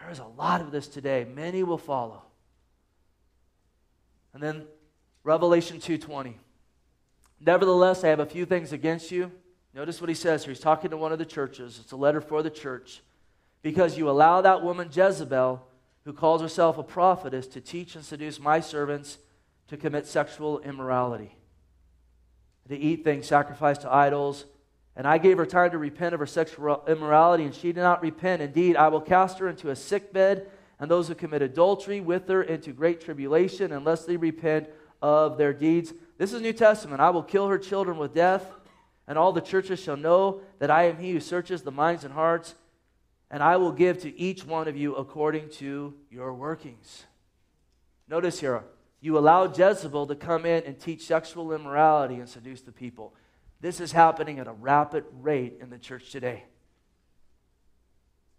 [0.00, 1.24] There is a lot of this today.
[1.24, 2.22] Many will follow.
[4.32, 4.68] And then
[5.24, 6.36] Revelation 2:20.
[7.40, 9.32] Nevertheless, I have a few things against you.
[9.74, 10.54] Notice what he says here.
[10.54, 11.80] He's talking to one of the churches.
[11.82, 13.02] It's a letter for the church.
[13.60, 15.66] Because you allow that woman Jezebel,
[16.06, 19.18] who calls herself a prophetess, to teach and seduce my servants
[19.66, 21.36] to commit sexual immorality,
[22.68, 24.46] to eat things sacrificed to idols.
[24.94, 28.02] And I gave her time to repent of her sexual immorality, and she did not
[28.02, 28.40] repent.
[28.40, 30.46] Indeed, I will cast her into a sick bed,
[30.78, 34.68] and those who commit adultery with her into great tribulation, unless they repent
[35.02, 35.92] of their deeds.
[36.18, 37.00] This is New Testament.
[37.00, 38.48] I will kill her children with death,
[39.08, 42.14] and all the churches shall know that I am he who searches the minds and
[42.14, 42.54] hearts,
[43.30, 47.04] and I will give to each one of you according to your workings.
[48.08, 48.62] Notice here,
[49.00, 53.14] you allow Jezebel to come in and teach sexual immorality and seduce the people.
[53.60, 56.44] This is happening at a rapid rate in the church today.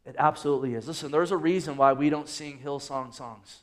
[0.06, 0.88] It absolutely is.
[0.88, 3.60] Listen, there's a reason why we don't sing Hillsong songs.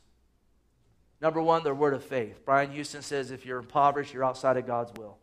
[1.21, 2.45] Number one, they're word of faith.
[2.45, 5.17] Brian Houston says if you're impoverished, you're outside of God's will.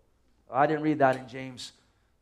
[0.51, 1.73] I didn't read that in James,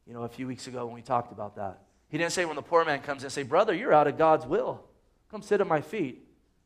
[0.05, 1.81] you know, a few weeks ago when we talked about that.
[2.09, 4.45] He didn't say when the poor man comes and say, brother, you're out of God's
[4.45, 4.83] will.
[5.29, 6.25] Come sit at my feet.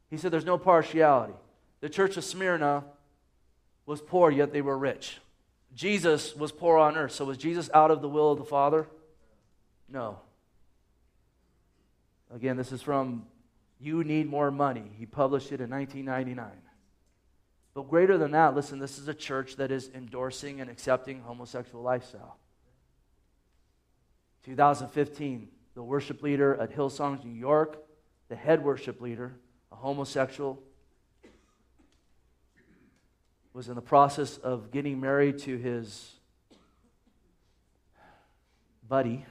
[0.10, 1.34] He said there's no partiality.
[1.82, 2.86] The church of Smyrna
[3.86, 5.20] was poor, yet they were rich.
[5.76, 7.12] Jesus was poor on earth.
[7.12, 8.88] So was Jesus out of the will of the Father?
[9.90, 10.20] No.
[12.34, 13.26] Again, this is from
[13.80, 14.92] You Need More Money.
[14.98, 16.52] He published it in 1999.
[17.74, 21.84] But greater than that, listen, this is a church that is endorsing and accepting homosexual
[21.84, 22.38] lifestyle.
[24.46, 27.78] 2015, the worship leader at Hillsong, New York,
[28.30, 29.34] the head worship leader,
[29.72, 30.62] a homosexual,
[33.54, 36.14] was in the process of getting married to his
[38.88, 39.26] buddy.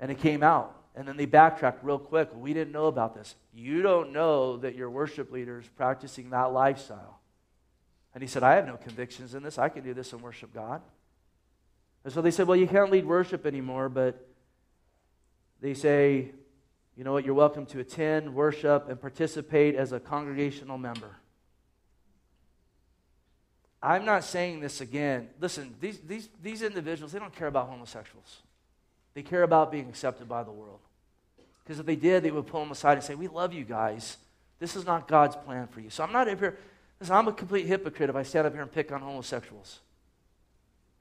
[0.00, 0.74] And it came out.
[0.94, 2.28] And then they backtracked real quick.
[2.34, 3.36] We didn't know about this.
[3.54, 7.20] You don't know that your worship leader is practicing that lifestyle.
[8.14, 9.58] And he said, I have no convictions in this.
[9.58, 10.82] I can do this and worship God.
[12.08, 14.26] And so they said, Well, you can't lead worship anymore, but
[15.60, 16.30] they say,
[16.96, 17.22] You know what?
[17.26, 21.16] You're welcome to attend, worship, and participate as a congregational member.
[23.82, 25.28] I'm not saying this again.
[25.38, 28.38] Listen, these, these, these individuals, they don't care about homosexuals.
[29.12, 30.80] They care about being accepted by the world.
[31.62, 34.16] Because if they did, they would pull them aside and say, We love you guys.
[34.60, 35.90] This is not God's plan for you.
[35.90, 36.56] So I'm not up here.
[37.00, 39.80] Listen, I'm a complete hypocrite if I stand up here and pick on homosexuals.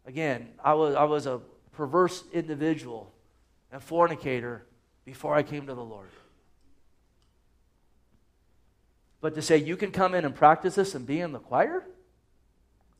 [0.08, 1.42] Again, I was, I was a
[1.74, 3.14] perverse individual
[3.72, 4.66] and fornicator
[5.06, 6.10] before I came to the Lord.
[9.20, 11.86] But to say you can come in and practice this and be in the choir?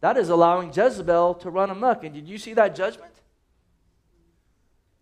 [0.02, 2.04] That is allowing Jezebel to run amok.
[2.04, 3.14] And did you see that judgment?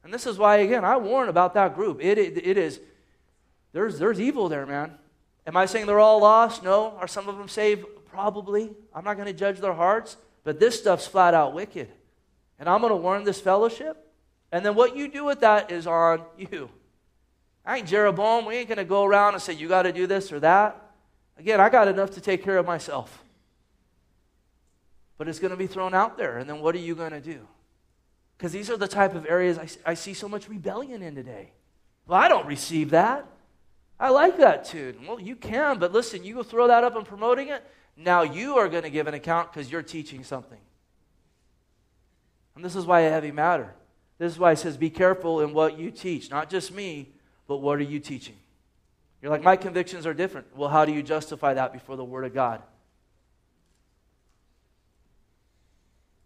[0.03, 1.99] And this is why, again, I warn about that group.
[2.01, 2.79] It, it, it is,
[3.73, 4.93] there's, there's evil there, man.
[5.47, 6.63] Am I saying they're all lost?
[6.63, 6.91] No.
[6.99, 7.85] Are some of them saved?
[8.11, 8.71] Probably.
[8.93, 11.89] I'm not going to judge their hearts, but this stuff's flat out wicked.
[12.57, 13.97] And I'm going to warn this fellowship.
[14.51, 16.69] And then what you do with that is on you.
[17.65, 18.45] I ain't Jeroboam.
[18.45, 20.81] We ain't going to go around and say, you got to do this or that.
[21.37, 23.21] Again, I got enough to take care of myself.
[25.17, 26.37] But it's going to be thrown out there.
[26.37, 27.39] And then what are you going to do?
[28.37, 31.51] Because these are the type of areas I, I see so much rebellion in today.
[32.05, 33.25] Well, I don't receive that.
[33.99, 35.05] I like that tune.
[35.07, 37.65] Well, you can, but listen, you go throw that up and promoting it.
[37.97, 40.59] Now you are going to give an account because you're teaching something.
[42.55, 43.73] And this is why a heavy matter.
[44.17, 46.29] This is why it says, be careful in what you teach.
[46.29, 47.09] Not just me,
[47.47, 48.35] but what are you teaching?
[49.21, 50.55] You're like, my convictions are different.
[50.55, 52.61] Well, how do you justify that before the Word of God?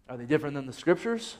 [0.07, 1.37] Are they different than the Scriptures?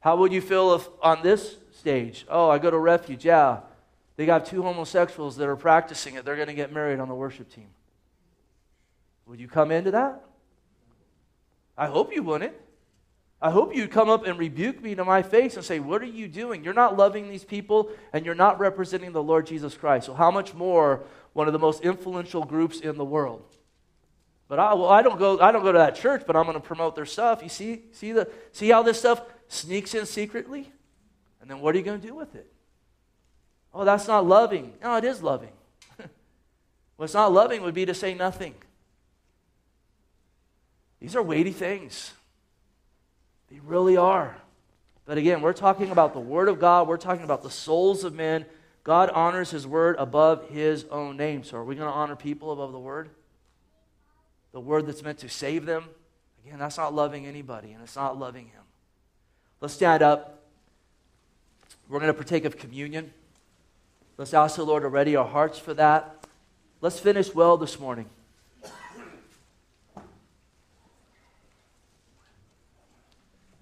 [0.00, 3.60] How would you feel if on this stage, oh, I go to refuge, yeah,
[4.16, 6.24] they got two homosexuals that are practicing it.
[6.24, 7.68] They're going to get married on the worship team.
[9.30, 10.24] Would you come into that?
[11.78, 12.52] I hope you wouldn't.
[13.40, 16.06] I hope you'd come up and rebuke me to my face and say, What are
[16.06, 16.64] you doing?
[16.64, 20.06] You're not loving these people and you're not representing the Lord Jesus Christ.
[20.06, 23.44] So, how much more one of the most influential groups in the world?
[24.48, 25.38] But I, well, I don't go.
[25.38, 27.40] I don't go to that church, but I'm going to promote their stuff.
[27.40, 30.72] You see, see the, see how this stuff sneaks in secretly?
[31.40, 32.52] And then what are you going to do with it?
[33.72, 34.72] Oh, that's not loving.
[34.82, 35.52] No, it is loving.
[36.96, 38.56] What's not loving would be to say nothing.
[41.00, 42.12] These are weighty things.
[43.50, 44.36] They really are.
[45.06, 48.14] But again, we're talking about the Word of God, we're talking about the souls of
[48.14, 48.46] men.
[48.84, 51.42] God honors His Word above His own name.
[51.42, 53.10] So, are we going to honor people above the Word?
[54.52, 55.84] The Word that's meant to save them?
[56.44, 58.62] Again, that's not loving anybody, and it's not loving Him.
[59.60, 60.44] Let's stand up.
[61.88, 63.12] We're going to partake of communion.
[64.16, 66.24] Let's ask the Lord to ready our hearts for that.
[66.80, 68.08] Let's finish well this morning.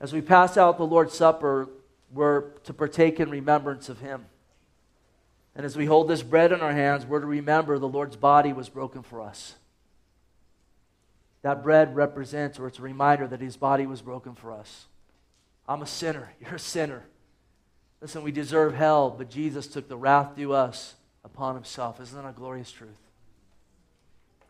[0.00, 1.68] As we pass out the Lord's Supper,
[2.12, 4.26] we're to partake in remembrance of Him.
[5.56, 8.52] And as we hold this bread in our hands, we're to remember the Lord's body
[8.52, 9.56] was broken for us.
[11.42, 14.86] That bread represents, or it's a reminder that His body was broken for us.
[15.68, 16.32] I'm a sinner.
[16.40, 17.04] You're a sinner.
[18.00, 20.94] Listen, we deserve hell, but Jesus took the wrath due us
[21.24, 22.00] upon Himself.
[22.00, 22.90] Isn't that a glorious truth?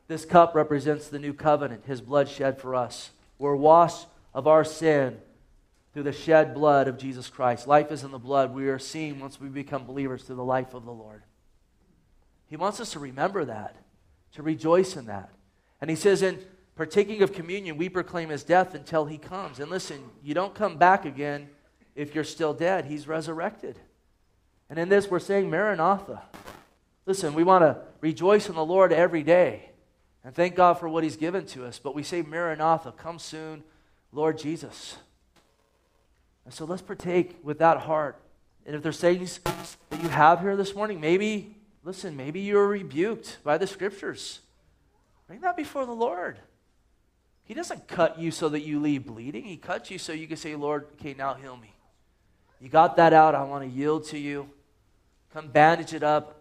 [0.09, 3.11] This cup represents the new covenant, His blood shed for us.
[3.39, 5.19] We're washed of our sin
[5.99, 7.67] through the shed blood of Jesus Christ.
[7.67, 8.55] Life is in the blood.
[8.55, 11.25] We are seen once we become believers through the life of the Lord.
[12.47, 13.75] He wants us to remember that,
[14.35, 15.33] to rejoice in that.
[15.81, 16.39] And he says, in
[16.77, 19.59] partaking of communion, we proclaim his death until he comes.
[19.59, 21.49] And listen, you don't come back again
[21.97, 22.85] if you're still dead.
[22.85, 23.77] He's resurrected.
[24.71, 26.23] And in this, we're saying, Maranatha.
[27.07, 29.71] Listen, we want to rejoice in the Lord every day
[30.23, 31.81] and thank God for what he's given to us.
[31.81, 33.65] But we say, Maranatha, come soon,
[34.13, 34.97] Lord Jesus.
[36.49, 38.19] And so let's partake with that heart.
[38.65, 39.39] And if there's things
[39.91, 44.41] that you have here this morning, maybe, listen, maybe you're rebuked by the scriptures.
[45.27, 46.39] Bring that before the Lord.
[47.45, 49.45] He doesn't cut you so that you leave bleeding.
[49.45, 51.75] He cuts you so you can say, Lord, okay, now heal me.
[52.63, 53.35] You got that out.
[53.35, 54.49] I want to yield to you.
[55.35, 56.41] Come bandage it up.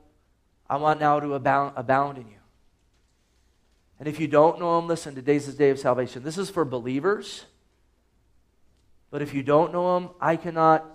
[0.69, 2.39] I want now to abound, abound in you.
[3.99, 6.23] And if you don't know him, listen, today's the day of salvation.
[6.23, 7.43] This is for believers.
[9.09, 10.85] But if you don't know him, I cannot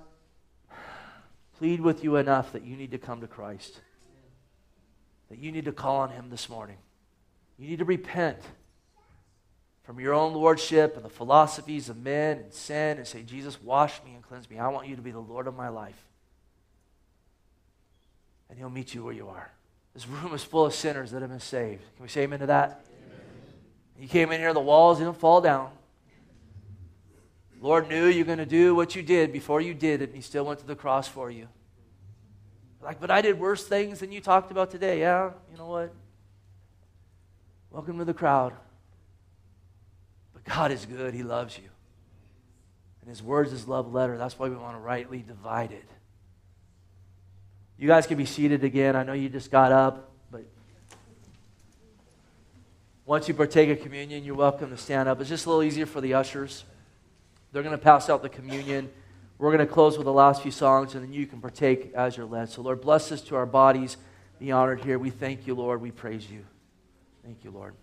[1.59, 3.81] plead with you enough that you need to come to Christ.
[5.31, 6.77] That you need to call on him this morning.
[7.59, 8.39] You need to repent
[9.85, 14.03] from your own lordship and the philosophies of men and sin and say, Jesus, wash
[14.05, 14.59] me and cleanse me.
[14.59, 16.07] I want you to be the Lord of my life.
[18.49, 19.51] And he'll meet you where you are.
[19.95, 21.83] This room is full of sinners that have been saved.
[21.97, 22.85] Can we say amen to that?
[23.07, 23.21] Amen.
[23.99, 25.71] You came in here, the walls didn't fall down.
[27.63, 30.21] Lord knew you're going to do what you did before you did it, and He
[30.21, 31.47] still went to the cross for you.
[32.83, 34.99] Like, but I did worse things than you talked about today.
[34.99, 35.95] Yeah, you know what?
[37.71, 38.53] Welcome to the crowd.
[40.35, 41.15] But God is good.
[41.15, 41.69] He loves you.
[43.01, 44.19] And His words is love letter.
[44.19, 45.89] That's why we want to rightly divide it.
[47.79, 48.97] You guys can be seated again.
[48.97, 50.43] I know you just got up, but
[53.07, 55.21] once you partake of communion, you're welcome to stand up.
[55.21, 56.65] It's just a little easier for the ushers.
[57.53, 58.91] They're going to pass out the communion.
[59.39, 62.17] We're going to close with the last few songs, and then you can partake as
[62.17, 62.49] you're led.
[62.49, 63.97] So, Lord, bless us to our bodies.
[64.39, 64.99] Be honored here.
[64.99, 65.81] We thank you, Lord.
[65.81, 66.45] We praise you.
[67.25, 67.75] Thank you, Lord.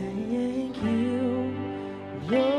[0.00, 1.54] thank you.
[2.30, 2.53] Yeah.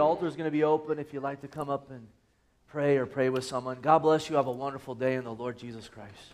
[0.00, 2.06] altar is going to be open if you'd like to come up and
[2.68, 3.78] pray or pray with someone.
[3.80, 4.36] God bless you.
[4.36, 6.32] Have a wonderful day in the Lord Jesus Christ.